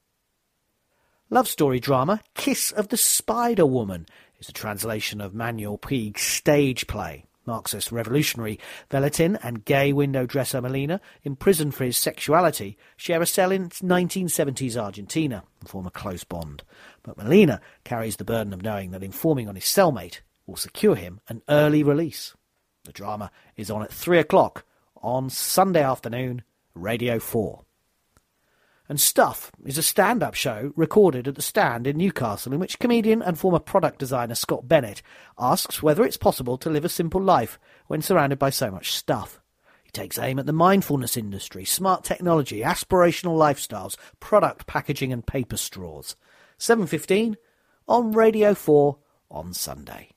[1.30, 4.06] Love story drama Kiss of the Spider Woman
[4.40, 7.26] is a translation of Manuel Puig's stage play.
[7.46, 8.60] Marxist revolutionary
[8.90, 14.78] Valentin and gay window dresser Molina, imprisoned for his sexuality, share a cell in 1970s
[14.78, 16.64] Argentina and form a close bond.
[17.04, 21.20] But Molina carries the burden of knowing that informing on his cellmate will secure him
[21.28, 22.34] an early release.
[22.86, 26.44] The drama is on at 3 o'clock on Sunday afternoon,
[26.74, 27.64] Radio 4.
[28.90, 32.80] And Stuff is a stand up show recorded at the stand in Newcastle in which
[32.80, 35.02] comedian and former product designer Scott Bennett
[35.40, 39.42] asks whether it's possible to live a simple life when surrounded by so much stuff.
[39.84, 45.58] He takes aim at the mindfulness industry, smart technology, aspirational lifestyles, product packaging and paper
[45.58, 46.18] straws.
[46.60, 47.36] 7.15
[47.88, 48.98] on Radio 4
[49.30, 50.10] on Sunday.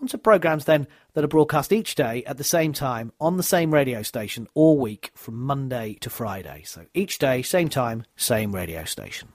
[0.00, 3.42] On to programmes then that are broadcast each day at the same time on the
[3.42, 6.62] same radio station all week from Monday to Friday.
[6.64, 9.30] So each day, same time, same radio station.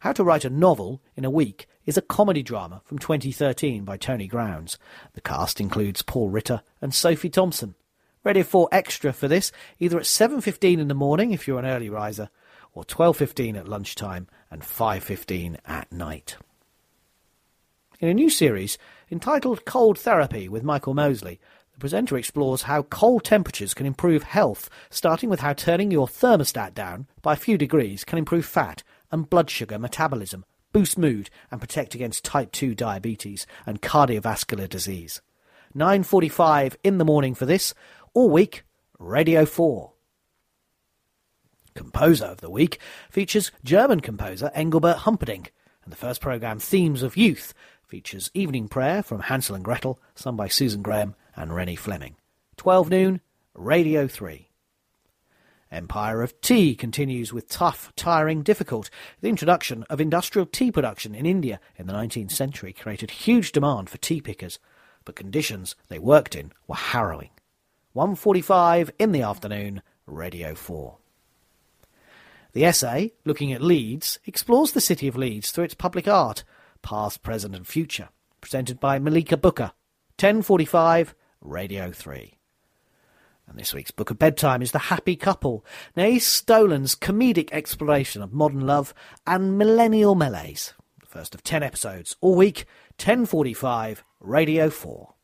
[0.00, 3.96] How to Write a Novel in a Week is a comedy drama from 2013 by
[3.96, 4.78] Tony Grounds.
[5.14, 7.74] The cast includes Paul Ritter and Sophie Thompson.
[8.22, 11.88] Radio 4 Extra for this, either at 7.15 in the morning if you're an early
[11.88, 12.28] riser,
[12.72, 16.36] or 12.15 at lunchtime and 5.15 at night.
[18.00, 18.78] In a new series
[19.10, 21.38] entitled Cold Therapy with Michael Mosley,
[21.72, 26.72] the presenter explores how cold temperatures can improve health, starting with how turning your thermostat
[26.72, 31.60] down by a few degrees can improve fat and blood sugar metabolism, boost mood, and
[31.60, 35.20] protect against type 2 diabetes and cardiovascular disease.
[35.76, 37.74] 9.45 in the morning for this,
[38.14, 38.64] all week,
[38.98, 39.92] Radio 4.
[41.80, 42.78] Composer of the Week
[43.08, 45.50] features German composer Engelbert Humperdinck,
[45.82, 47.54] and the first programme, Themes of Youth,
[47.86, 52.16] features Evening Prayer from Hansel and Gretel, sung by Susan Graham and Renée Fleming.
[52.58, 53.20] 12 noon,
[53.54, 54.50] Radio 3.
[55.72, 58.90] Empire of Tea continues with tough, tiring, difficult.
[59.22, 63.88] The introduction of industrial tea production in India in the 19th century created huge demand
[63.88, 64.58] for tea pickers,
[65.06, 67.30] but conditions they worked in were harrowing.
[67.96, 70.99] 1.45 in the afternoon, Radio 4.
[72.52, 76.42] The essay, looking at Leeds, explores the city of Leeds through its public art,
[76.82, 78.08] Past, Present and Future,
[78.40, 79.72] presented by Malika Booker.
[80.18, 82.34] 10.45, Radio 3.
[83.46, 85.64] And this week's Book of Bedtime is The Happy Couple,
[85.96, 88.94] Naoise Dolan's comedic exploration of modern love
[89.26, 90.74] and millennial melees.
[91.00, 92.64] The first of 10 episodes, all week,
[92.98, 95.14] 10.45, Radio 4.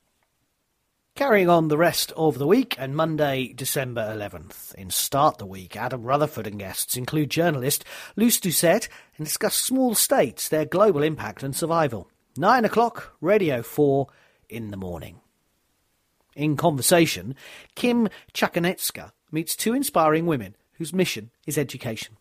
[1.17, 4.75] Carrying on the rest of the week and Monday, December 11th.
[4.75, 7.87] In Start the Week, Adam Rutherford and guests include journalist
[8.17, 12.11] Lyse Doucet and discuss small states, their global impact and survival.
[12.37, 14.09] 9 o'clock, Radio 4
[14.51, 15.21] in the morning.
[16.35, 17.35] In conversation,
[17.75, 22.19] Kim Chakanetsa meets two inspiring women whose mission is education.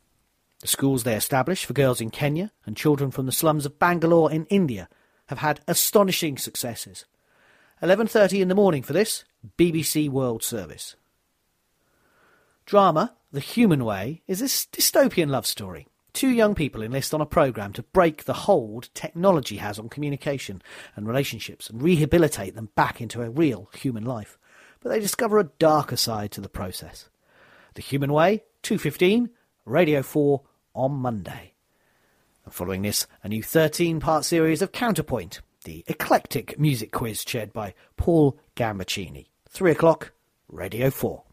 [0.62, 4.32] The schools they establish for girls in Kenya and children from the slums of Bangalore
[4.32, 4.88] in India
[5.26, 7.04] have had astonishing successes.
[7.84, 9.26] 11.30 in the morning for this,
[9.58, 10.96] BBC World Service.
[12.66, 15.88] Drama, The Human Way, is a dystopian love story.
[16.14, 20.62] Two young people enlist on a programme to break the hold technology has on communication
[20.96, 24.38] and relationships and rehabilitate them back into a real human life.
[24.80, 27.10] But they discover a darker side to the process.
[27.74, 29.30] The Human Way, 2.15,
[29.66, 30.42] Radio 4
[30.74, 31.52] on Monday.
[32.46, 37.74] And following this, a new 13-part series of Counterpoint, the eclectic music quiz chaired by
[37.98, 39.26] Paul Gambaccini.
[39.50, 40.14] 3 o'clock,
[40.48, 41.24] Radio 4.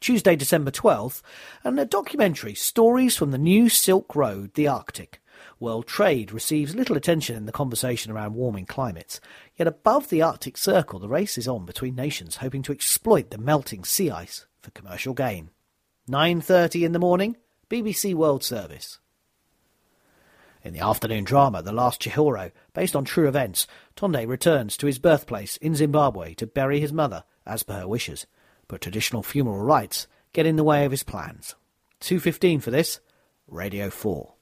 [0.00, 1.20] Tuesday, December 12th,
[1.62, 5.20] and a documentary, Stories from the New Silk Road, the Arctic.
[5.58, 9.20] World trade receives little attention in the conversation around warming climates,
[9.56, 13.38] yet above the Arctic Circle the race is on between nations hoping to exploit the
[13.38, 15.50] melting sea ice for commercial gain.
[16.08, 17.36] 9.30 in the morning,
[17.68, 18.98] BBC World Service.
[20.64, 23.66] In the afternoon drama The Last Chihoro, based on true events,
[23.96, 28.26] Tonde returns to his birthplace in Zimbabwe to bury his mother, as per her wishes,
[28.66, 31.54] but traditional funeral rites get in the way of his plans.
[32.00, 33.00] 2.15 for this,
[33.46, 34.33] Radio 4.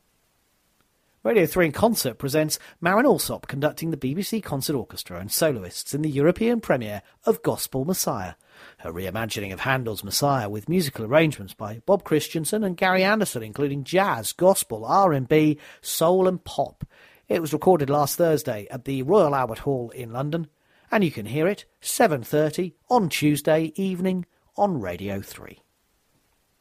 [1.24, 6.02] Radio 3 in Concert presents Marin Alsop conducting the BBC Concert Orchestra and soloists in
[6.02, 8.34] the European premiere of Gospel Messiah,
[8.82, 13.84] a reimagining of Handel's Messiah with musical arrangements by Bob Christianson and Gary Anderson, including
[13.84, 16.84] jazz, gospel, R&B, soul and pop.
[17.28, 20.48] It was recorded last Thursday at the Royal Albert Hall in London,
[20.90, 24.26] and you can hear it 7.30 on Tuesday evening
[24.56, 25.62] on Radio 3.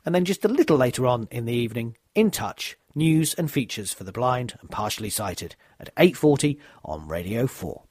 [0.06, 3.94] And then just a little later on in the evening, In Touch, news and features
[3.94, 7.84] for the blind and partially sighted at 8.40 on Radio 4.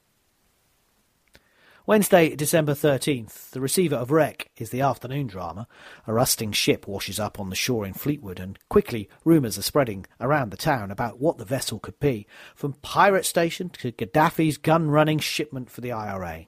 [1.87, 5.67] Wednesday, December 13th, The Receiver of Wreck is the afternoon drama.
[6.05, 10.05] A rusting ship washes up on the shore in Fleetwood, and quickly rumours are spreading
[10.19, 15.19] around the town about what the vessel could be, from pirate station to Gaddafi's gun-running
[15.19, 16.45] shipment for the IRA.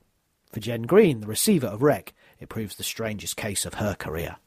[0.51, 4.37] For Jen Green, The Receiver of Wreck, it proves the strangest case of her career.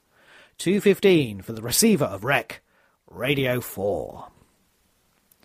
[0.59, 2.63] 2.15 for The Receiver of Wreck,
[3.09, 4.29] Radio 4.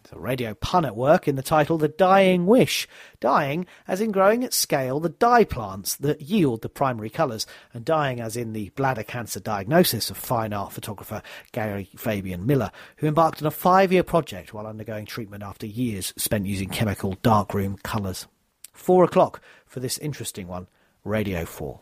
[0.09, 2.87] The radio pun at work in the title The Dying Wish.
[3.19, 7.83] Dying as in growing at scale the dye plants that yield the primary colours, and
[7.83, 11.21] dying as in the bladder cancer diagnosis of fine art photographer
[11.51, 16.13] Garry Fabian Miller, who embarked on a five year project while undergoing treatment after years
[16.17, 18.27] spent using chemical darkroom colours.
[18.73, 20.67] Four o'clock for this interesting one,
[21.03, 21.81] Radio 4.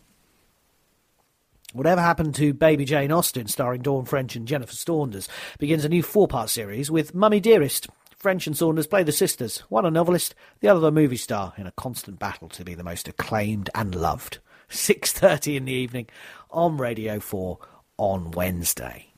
[1.73, 5.29] Whatever Happened to Baby Jane Austen, starring Dawn French and Jennifer Saunders,
[5.59, 7.87] begins a new four part series with Mummy Dearest,
[8.17, 11.67] French and Saunders play the sisters, one a novelist, the other a movie star, in
[11.67, 14.39] a constant battle to be the most acclaimed and loved.
[14.69, 16.07] 6.30 in the evening
[16.49, 17.59] on Radio 4
[17.97, 19.13] on Wednesday.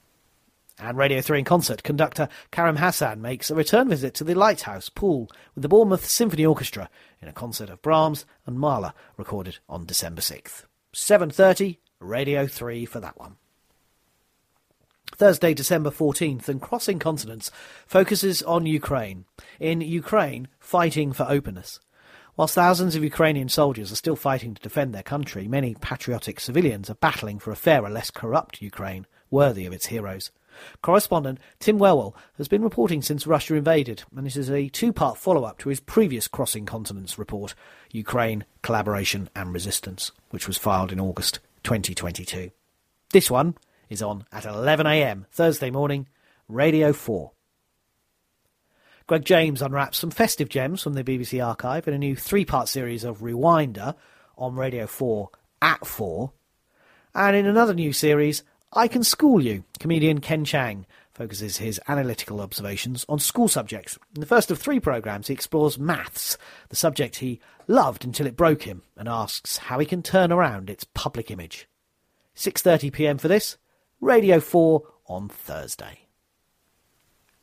[0.78, 4.90] And Radio 3 in concert, conductor Kerem Hasan makes a return visit to the Lighthouse
[4.90, 6.90] Poole with the Bournemouth Symphony Orchestra
[7.22, 10.66] in a concert of Brahms and Mahler recorded on December 6th.
[10.94, 13.38] 7.30, Radio 3 for that one.
[15.16, 17.52] Thursday, December 14th, and Crossing Continents
[17.86, 19.26] focuses on Ukraine.
[19.60, 21.80] In Ukraine, fighting for openness.
[22.36, 26.90] Whilst thousands of Ukrainian soldiers are still fighting to defend their country, many patriotic civilians
[26.90, 30.32] are battling for a fairer, less corrupt Ukraine, worthy of its heroes.
[30.82, 35.18] Correspondent Tim Whewell has been reporting since Russia invaded, and this is a two part
[35.18, 37.54] follow up to his previous Crossing Continents report,
[37.92, 42.52] Ukraine, Collaboration and Resistance, which was filed in August 2022.
[43.12, 43.56] This one
[43.90, 46.08] is on at 11am Thursday morning,
[46.48, 47.32] Radio 4.
[49.08, 52.70] Greg James unwraps some festive gems from the BBC archive in a new three part
[52.70, 53.96] series of Rewinder
[54.38, 55.30] on Radio 4
[55.62, 56.32] at 4.
[57.14, 62.42] And in another new series, I Can School You, comedian Ken Cheng focuses his analytical
[62.42, 63.98] observations on school subjects.
[64.16, 66.38] In the first of three programmes, he explores maths,
[66.70, 70.70] the subject he loved until it broke him, and asks how he can turn around
[70.70, 71.68] its public image.
[72.36, 73.58] 6.30pm for this,
[74.00, 76.08] Radio 4 on Thursday.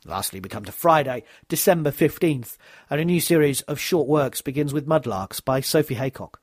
[0.05, 2.57] Lastly, we come to Friday, December 15th,
[2.89, 6.41] and a new series of short works begins with Mudlarks by Sophie Haycock.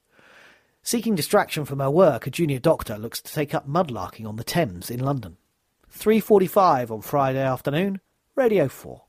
[0.83, 4.45] Seeking distraction from her work, a junior doctor looks to take up mudlarking on the
[4.45, 5.37] Thames in London.
[5.97, 8.01] 3.45 on Friday afternoon,
[8.35, 9.03] Radio 4.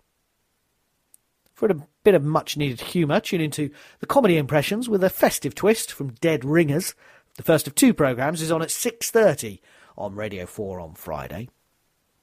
[1.53, 3.69] For a bit of much-needed humour, tune into
[3.99, 6.95] the comedy impressions with a festive twist from Dead Ringers.
[7.35, 9.59] The first of two programmes is on at 6.30
[9.97, 11.49] on Radio 4 on Friday.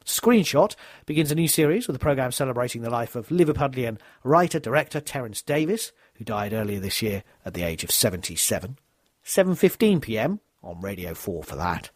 [0.07, 0.75] Screenshot
[1.07, 5.93] begins a new series with a programme celebrating the life of Liverpudlian writer-director Terence Davies,
[6.15, 8.79] who died earlier this year at the age of 77.
[9.25, 11.91] 7.15pm on Radio 4 for that.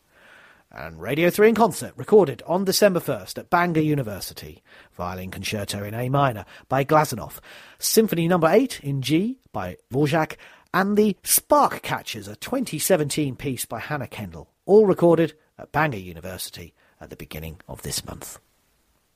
[0.78, 4.62] And Radio 3 in concert, recorded on December 1st at Bangor University.
[4.96, 7.40] Violin Concerto in A minor by Glazunov.
[7.80, 8.38] Symphony No.
[8.46, 10.36] 8 in G by Dvorak.
[10.72, 14.52] And the Spark Catchers, a 2017 piece by Hannah Kendall.
[14.66, 18.38] All recorded at Bangor University at the beginning of this month.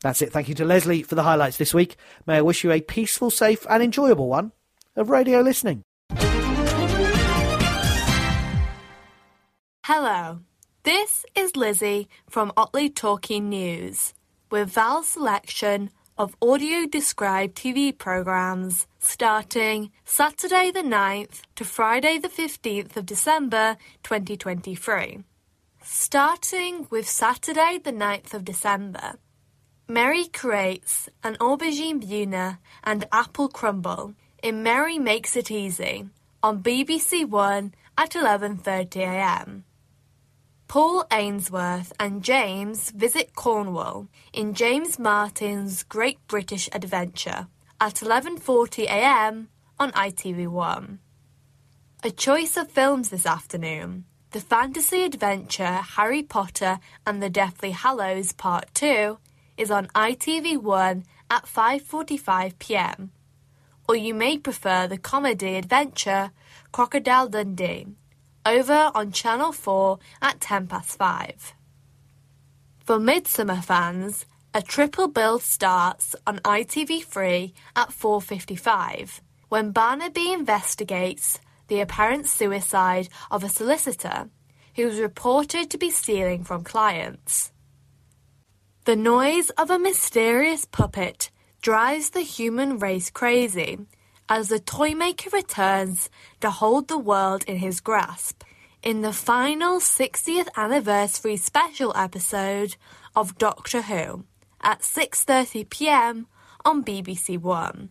[0.00, 0.32] That's it.
[0.32, 1.94] Thank you to Leslie for the highlights this week.
[2.26, 4.50] May I wish you a peaceful, safe, and enjoyable one
[4.96, 5.84] of radio listening.
[9.84, 10.40] Hello,
[10.84, 14.14] this is Lizzie from Otley Talking News
[14.50, 22.28] with Val's selection of audio described TV programmes starting Saturday the 9th to Friday the
[22.28, 25.22] 15th of December 2023.
[25.84, 29.14] Starting with Saturday the 9th of December,
[29.86, 36.06] Mary creates an aubergine bhuna and apple crumble in Mary Makes It Easy
[36.42, 39.62] on BBC One at 11.30am.
[40.72, 47.46] Paul Ainsworth and James visit Cornwall in James Martin's Great British Adventure
[47.78, 50.96] at 11.40am on ITV1.
[52.02, 54.06] A choice of films this afternoon.
[54.30, 59.18] The fantasy adventure Harry Potter and the Deathly Hallows Part 2
[59.58, 63.10] is on ITV1 at 5.45pm.
[63.86, 66.30] Or you may prefer the comedy adventure
[66.72, 67.88] Crocodile Dundee
[68.44, 71.54] over on Channel 4 at 10 past 5.
[72.84, 81.80] For Midsomer fans, a triple bill starts on ITV3 at 4.55 when Barnaby investigates the
[81.80, 84.28] apparent suicide of a solicitor
[84.76, 87.52] who was reported to be stealing from clients.
[88.84, 93.78] The noise of a mysterious puppet drives the human race crazy
[94.32, 96.08] as the Toymaker returns
[96.40, 98.42] to hold the world in his grasp
[98.82, 102.74] in the final 60th anniversary special episode
[103.14, 104.24] of Doctor Who
[104.62, 106.28] at 6:30 p.m.
[106.64, 107.90] on BBC 1.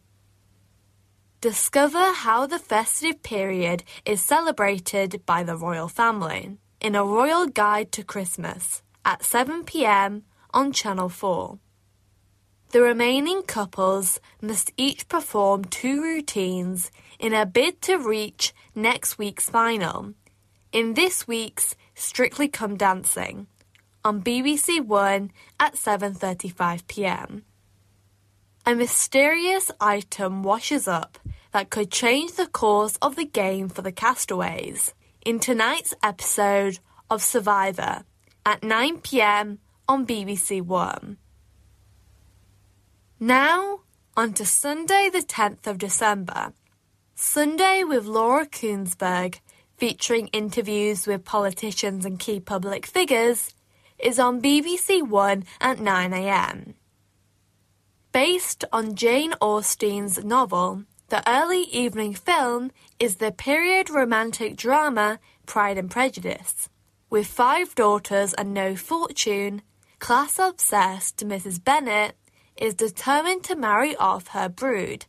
[1.41, 7.91] Discover how the festive period is celebrated by the royal family in a royal guide
[7.91, 10.23] to Christmas at 7 p.m.
[10.59, 11.59] on Channel 4.
[12.71, 16.89] The remaining couples must each perform two routines
[17.19, 20.13] in a bid to reach next week's final.
[20.71, 23.47] In this week's Strictly Come Dancing
[24.05, 27.43] on BBC One at 7:35 p.m.
[28.65, 31.19] A mysterious item washes up
[31.51, 34.93] that could change the course of the game for the castaways
[35.25, 36.79] in tonight's episode
[37.09, 38.05] of Survivor
[38.45, 39.59] at 9 p.m.
[39.89, 41.17] on BBC One.
[43.23, 43.81] Now,
[44.17, 46.53] On to Sunday, the 10th of December.
[47.13, 49.39] Sunday with Laura Kuenssberg,
[49.77, 53.53] featuring interviews with politicians and key public figures,
[53.99, 56.73] is on BBC One at 9am.
[58.11, 65.77] Based on Jane Austen's novel, the early evening film is the period romantic drama Pride
[65.77, 66.69] and Prejudice.
[67.11, 69.61] With five daughters and no fortune,
[69.99, 71.63] class obsessed Mrs.
[71.63, 72.15] Bennet
[72.61, 75.05] is determined to marry off her brood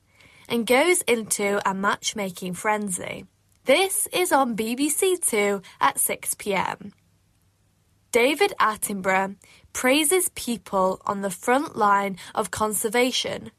[0.48, 3.26] and goes into a matchmaking frenzy.
[3.66, 6.92] This is on BBC Two at 6 pm.
[8.10, 9.36] David Attenborough
[9.72, 13.52] praises people on the front line of conservation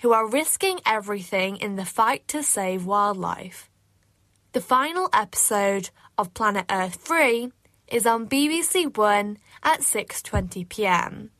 [0.00, 3.68] who are risking everything in the fight to save wildlife.
[4.52, 7.52] The final episode of Planet Earth 3
[7.88, 11.30] is on BBC One at 6:20 p.m.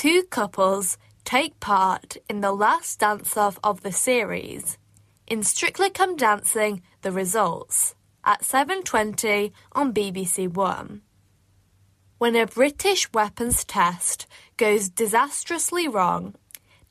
[0.00, 0.96] Two couples
[1.26, 4.78] take part in the last dance-off of the series
[5.26, 7.94] in Strictly Come Dancing: The Results
[8.24, 11.02] at 7:20 on BBC One.
[12.16, 16.34] When a British weapons test goes disastrously wrong,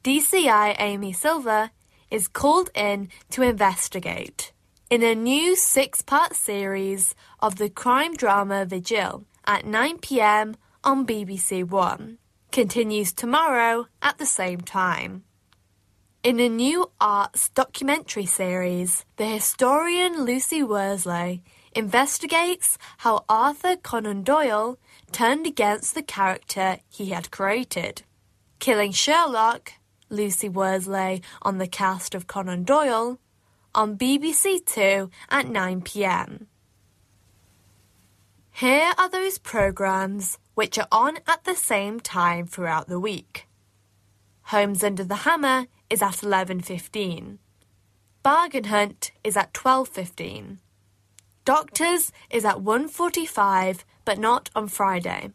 [0.03, 1.72] DCI Amy Silver
[2.11, 4.53] is called in to investigate
[4.91, 10.53] in a new six-part series of the crime drama Vigil at 9pm
[10.84, 12.19] on BBC One.
[12.60, 15.23] Continues tomorrow at the same time.
[16.23, 21.41] In a new arts documentary series, the historian Lucy Worsley
[21.73, 24.77] investigates how Arthur Conan Doyle
[25.14, 28.02] turned against the character he had created.
[28.60, 29.72] Killing Sherlock,
[30.10, 33.19] Lucy Worsley on the cast of Conan Doyle,
[33.73, 36.48] on BBC Two at 9pm.
[38.52, 43.48] Here are those programmes which are on at the same time throughout the week.
[44.52, 47.38] Homes Under the Hammer is at 11.15.
[48.23, 50.57] Bargain Hunt is at 12.15.
[51.45, 55.31] Doctors is at 1.45 but not on Friday.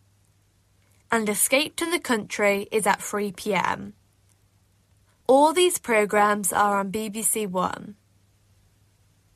[1.11, 3.93] And Escape to the Country is at 3pm.
[5.27, 7.95] All these programmes are on BBC One.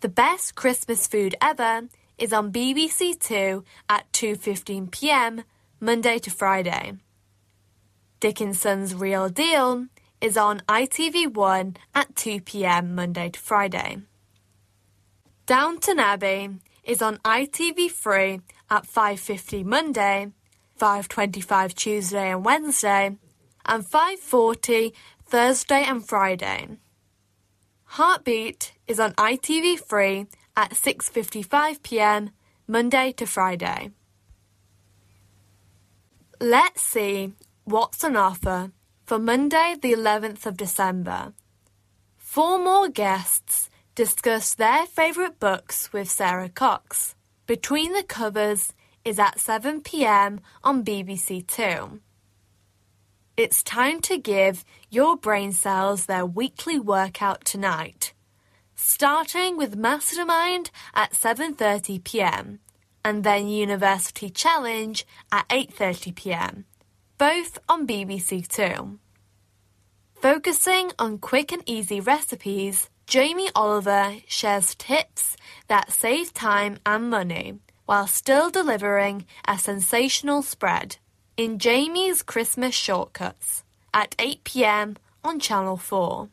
[0.00, 1.88] The best Christmas food ever
[2.18, 5.44] is on BBC Two at 2:15 p.m.
[5.80, 6.94] Monday to Friday.
[8.18, 9.86] Dickinson's Real Deal
[10.20, 12.96] is on ITV1 at 2 p.m.
[12.96, 13.98] Monday to Friday.
[15.46, 16.50] Downton Abbey
[16.82, 20.32] is on ITV3 at 5:50 Monday,
[20.80, 23.16] 5:25 Tuesday and Wednesday,
[23.64, 24.92] and 5:40
[25.24, 26.66] Thursday and Friday.
[27.84, 30.26] Heartbeat is on ITV3
[30.56, 32.30] at 6:55 p.m.
[32.66, 33.92] Monday to Friday.
[36.40, 37.32] Let's see
[37.64, 38.70] what's on offer
[39.04, 41.32] for Monday the 11th of December.
[42.16, 47.16] Four more guests discuss their favourite books with Sarah Cox.
[47.48, 48.72] Between the Covers
[49.04, 51.98] is at 7 pm on BBC Two.
[53.36, 58.12] It's time to give your brain cells their weekly workout tonight.
[58.76, 62.60] Starting with Mastermind at 7:30 p.m.
[63.08, 66.66] and then University Challenge at 8:30 p.m.
[67.16, 68.98] Both on BBC Two.
[70.20, 77.60] Focusing on quick and easy recipes, Jamie Oliver shares tips that save time and money
[77.86, 80.98] while still delivering a sensational spread
[81.38, 83.64] in Jamie's Christmas Shortcuts
[83.94, 86.28] at 8 pm on Channel 4.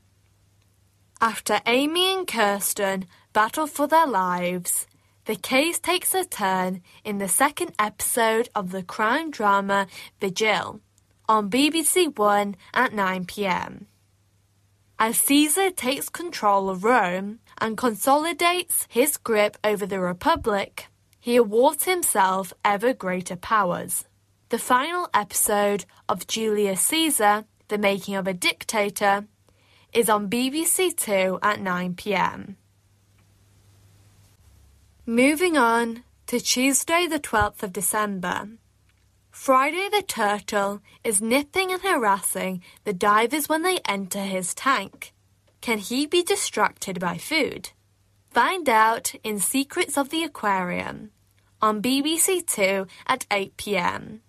[1.21, 4.87] After Amy and Kirsten battle for their lives,
[5.25, 9.87] the case takes a turn in the second episode of the crime drama
[10.21, 10.81] Vigil
[11.27, 13.87] on BBC One at 9 pm.
[14.99, 20.87] As Caesar takes control of Rome and consolidates his grip over the Republic,
[21.19, 24.05] he awards himself ever greater powers.
[24.49, 29.25] The final episode of Julius Caesar, The Making of a Dictator,
[29.91, 32.57] is on BBC Two at 9 pm.
[35.07, 38.49] Moving on to Tuesday, the 12th of December.
[39.29, 45.13] Friday the Turtle is nipping and harassing the divers when they enter his tank.
[45.61, 47.69] Can he be distracted by food?
[48.31, 51.11] Find out in Secrets of the Aquarium
[51.61, 54.21] on BBC Two at 8 pm.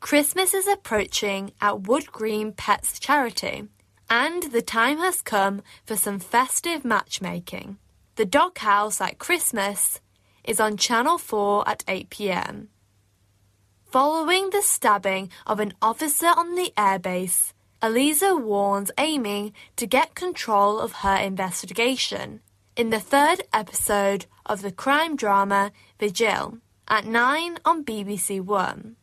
[0.00, 3.68] Christmas is approaching at Wood Green Pets Charity,
[4.08, 7.76] and the time has come for some festive matchmaking.
[8.20, 9.98] The Doghouse at Christmas
[10.44, 12.68] is on Channel 4 at 8 pm.
[13.86, 20.80] Following the stabbing of an officer on the airbase, Eliza warns Amy to get control
[20.80, 22.42] of her investigation
[22.76, 28.96] in the third episode of the crime drama Vigil at 9 on BBC One.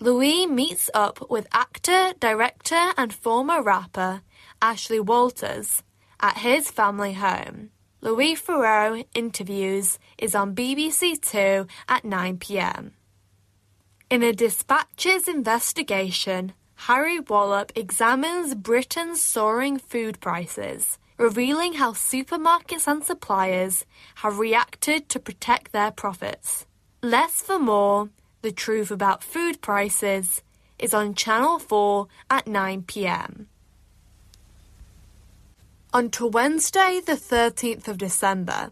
[0.00, 4.22] Louis meets up with actor, director, and former rapper
[4.60, 5.84] Ashley Walters
[6.18, 7.70] at his family home.
[8.00, 12.92] Louis Theroux interviews is on BBC Two at 9 pm.
[14.08, 16.52] In a Dispatches investigation,
[16.86, 23.84] Harry Wallop examines Britain's soaring food prices, revealing how supermarkets and suppliers
[24.16, 26.66] have reacted to protect their profits.
[27.02, 28.10] Less for more,
[28.42, 30.44] the truth about food prices
[30.78, 32.82] is on Channel 4 at 9
[35.92, 38.70] to Wednesday, the 13th of December,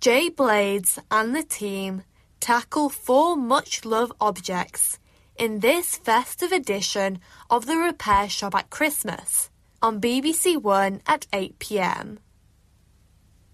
[0.00, 2.02] Jay Blades and the team
[2.40, 4.98] tackle four much loved objects
[5.36, 7.18] in this festive edition
[7.50, 9.50] of the Repair Shop at Christmas
[9.82, 12.18] on BBC One at 8 pm.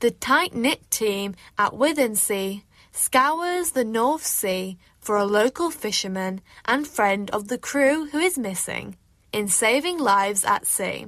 [0.00, 6.86] The tight knit team at Withernsea scours the North Sea for a local fisherman and
[6.86, 8.96] friend of the crew who is missing
[9.32, 11.06] in Saving Lives at Sea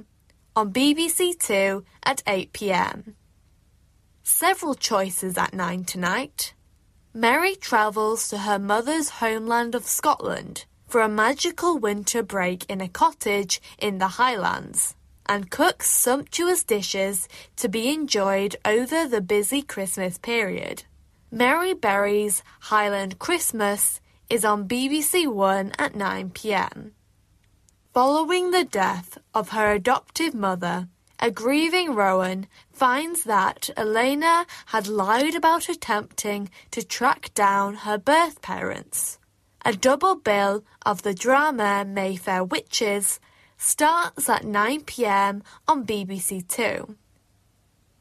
[0.55, 3.15] on BBC Two at 8 pm.
[4.23, 6.53] Several choices at 9 tonight.
[7.13, 12.87] Mary travels to her mother's homeland of Scotland for a magical winter break in a
[12.87, 14.95] cottage in the Highlands
[15.25, 17.27] and cooks sumptuous dishes
[17.57, 20.83] to be enjoyed over the busy Christmas period.
[21.31, 23.99] Mary Berry's Highland Christmas
[24.29, 26.93] is on BBC One at 9 pm.
[27.95, 35.33] Following the death of her adoptive mother, a grieving Rowan finds that Elena had lied
[35.33, 39.17] about attempting to track down her birth parents.
[39.63, 43.21] A double bill of the drama Mayfair Witches
[43.55, 46.97] starts at 9 pm on BBC Two.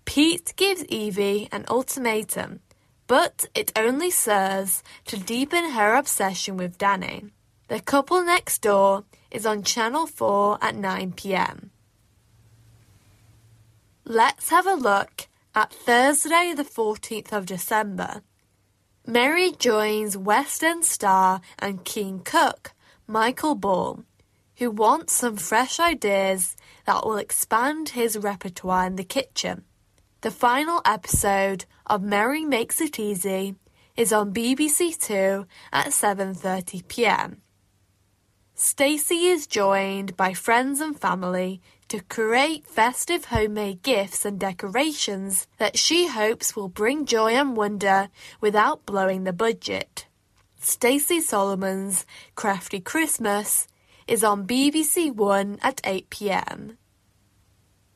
[0.07, 2.59] Pete gives Evie an ultimatum,
[3.07, 7.27] but it only serves to deepen her obsession with Danny.
[7.69, 9.05] The Couple Next Door
[9.35, 11.71] is on Channel 4 at 9 pm.
[14.05, 18.23] Let's have a look at Thursday, the 14th of December.
[19.07, 22.73] Mary joins West End star and keen cook
[23.09, 24.05] Michael Ball,
[24.59, 26.57] who wants some fresh ideas
[26.87, 29.65] that will expand his repertoire in the kitchen.
[30.21, 33.57] The final episode of Mary Makes It Easy
[33.97, 37.43] is on BBC Two at 7:30 p.m.
[38.57, 45.77] Stacey is joined by friends and family to create festive homemade gifts and decorations that
[45.77, 48.09] she hopes will bring joy and wonder
[48.41, 50.07] without blowing the budget.
[50.61, 52.07] Stacey Solomon's
[52.37, 53.67] Crafty Christmas
[54.07, 56.79] is on BBC One at 8 pm.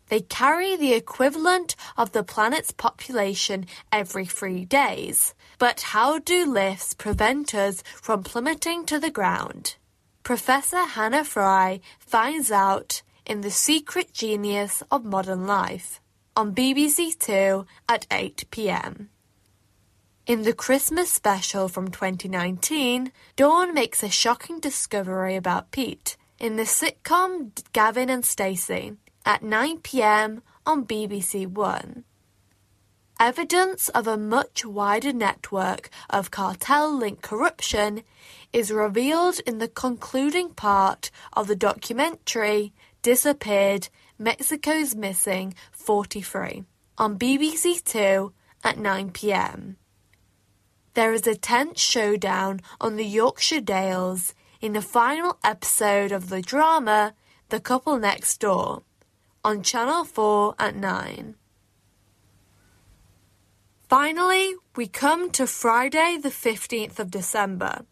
[0.09, 5.35] They carry the equivalent of the planet's population every three days.
[5.60, 9.76] But how do lifts prevent us from plummeting to the ground?
[10.23, 16.01] Professor Hannah Fry finds out in The Secret Genius of Modern Life
[16.36, 19.09] on BBC Two at 8 pm.
[20.27, 26.65] In the Christmas special from 2019, Dawn makes a shocking discovery about Pete in the
[26.65, 28.93] sitcom Gavin and Stacey
[29.24, 32.05] at 9 pm on BBC One.
[33.20, 38.05] Evidence of a much wider network of cartel linked corruption
[38.53, 42.73] is revealed in the concluding part of the documentary
[43.03, 43.89] Disappeared
[44.20, 46.62] Mexico's Missing 43
[46.97, 48.32] on BBC Two
[48.62, 49.78] at 9 pm.
[50.95, 56.40] There is a tense showdown on the Yorkshire Dales in the final episode of the
[56.40, 57.15] drama
[57.49, 58.85] The Couple Next Door
[59.45, 61.35] on Channel 4 at 9.
[63.89, 67.86] Finally, we come to Friday, the 15th of December.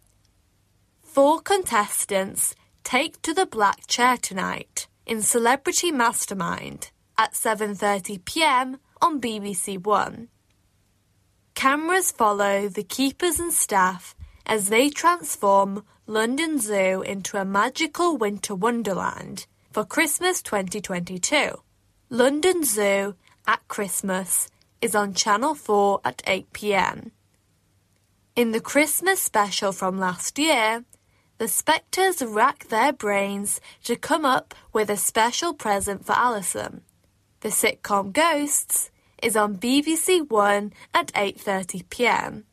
[1.02, 2.54] Four contestants
[2.84, 8.78] take to the black chair tonight in Celebrity Mastermind at 7:30 p.m.
[9.00, 10.28] on BBC 1.
[11.54, 14.14] Cameras follow the keepers and staff
[14.44, 21.62] as they transform London Zoo into a magical winter wonderland for Christmas 2022.
[22.10, 23.14] London Zoo
[23.46, 24.50] at Christmas
[24.80, 27.12] is on Channel 4 at 8 pm.
[28.34, 30.84] In the Christmas special from last year,
[31.38, 36.82] the Spectres rack their brains to come up with a special present for Alison.
[37.40, 38.90] The sitcom Ghosts
[39.22, 42.44] is on BBC One at 8:30 p.m.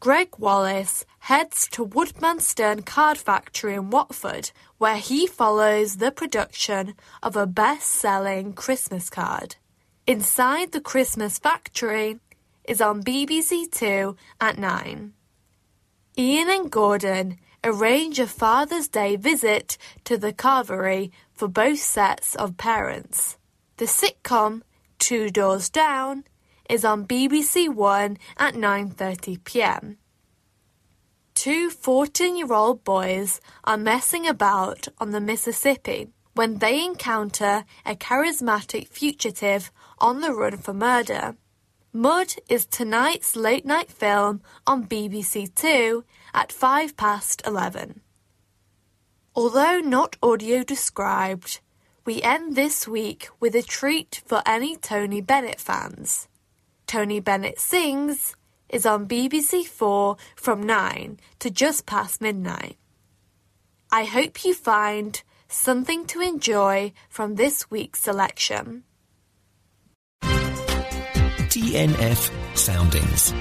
[0.00, 7.36] Gregg Wallace heads to Woodmansterne Card Factory in Watford, where he follows the production of
[7.36, 9.56] a best-selling Christmas card.
[10.08, 12.18] Inside the Christmas Factory
[12.64, 15.12] is on BBC Two at 9.
[16.16, 22.56] Ian and Gordon arrange a Father's Day visit to the carvery for both sets of
[22.56, 23.36] parents.
[23.76, 24.62] The sitcom
[24.98, 26.24] Two Doors Down
[26.70, 29.98] is on BBC One at 9:30 p.m.
[31.34, 36.08] Two 14-year-old boys are messing about on the Mississippi
[36.38, 39.70] when they encounter a charismatic fugitive
[40.00, 41.36] on the run for murder.
[41.92, 46.04] Mud is tonight's late night film on BBC Two
[46.34, 48.00] at 5 past 11.
[49.34, 51.60] Although not audio described,
[52.04, 56.28] we end this week with a treat for any Tony Bennett fans.
[56.86, 58.34] Tony Bennett Sings
[58.68, 62.76] is on BBC Four from 9 to just past midnight.
[63.90, 68.84] I hope you find something to enjoy from this week's selection.
[71.58, 73.34] TNF Soundings.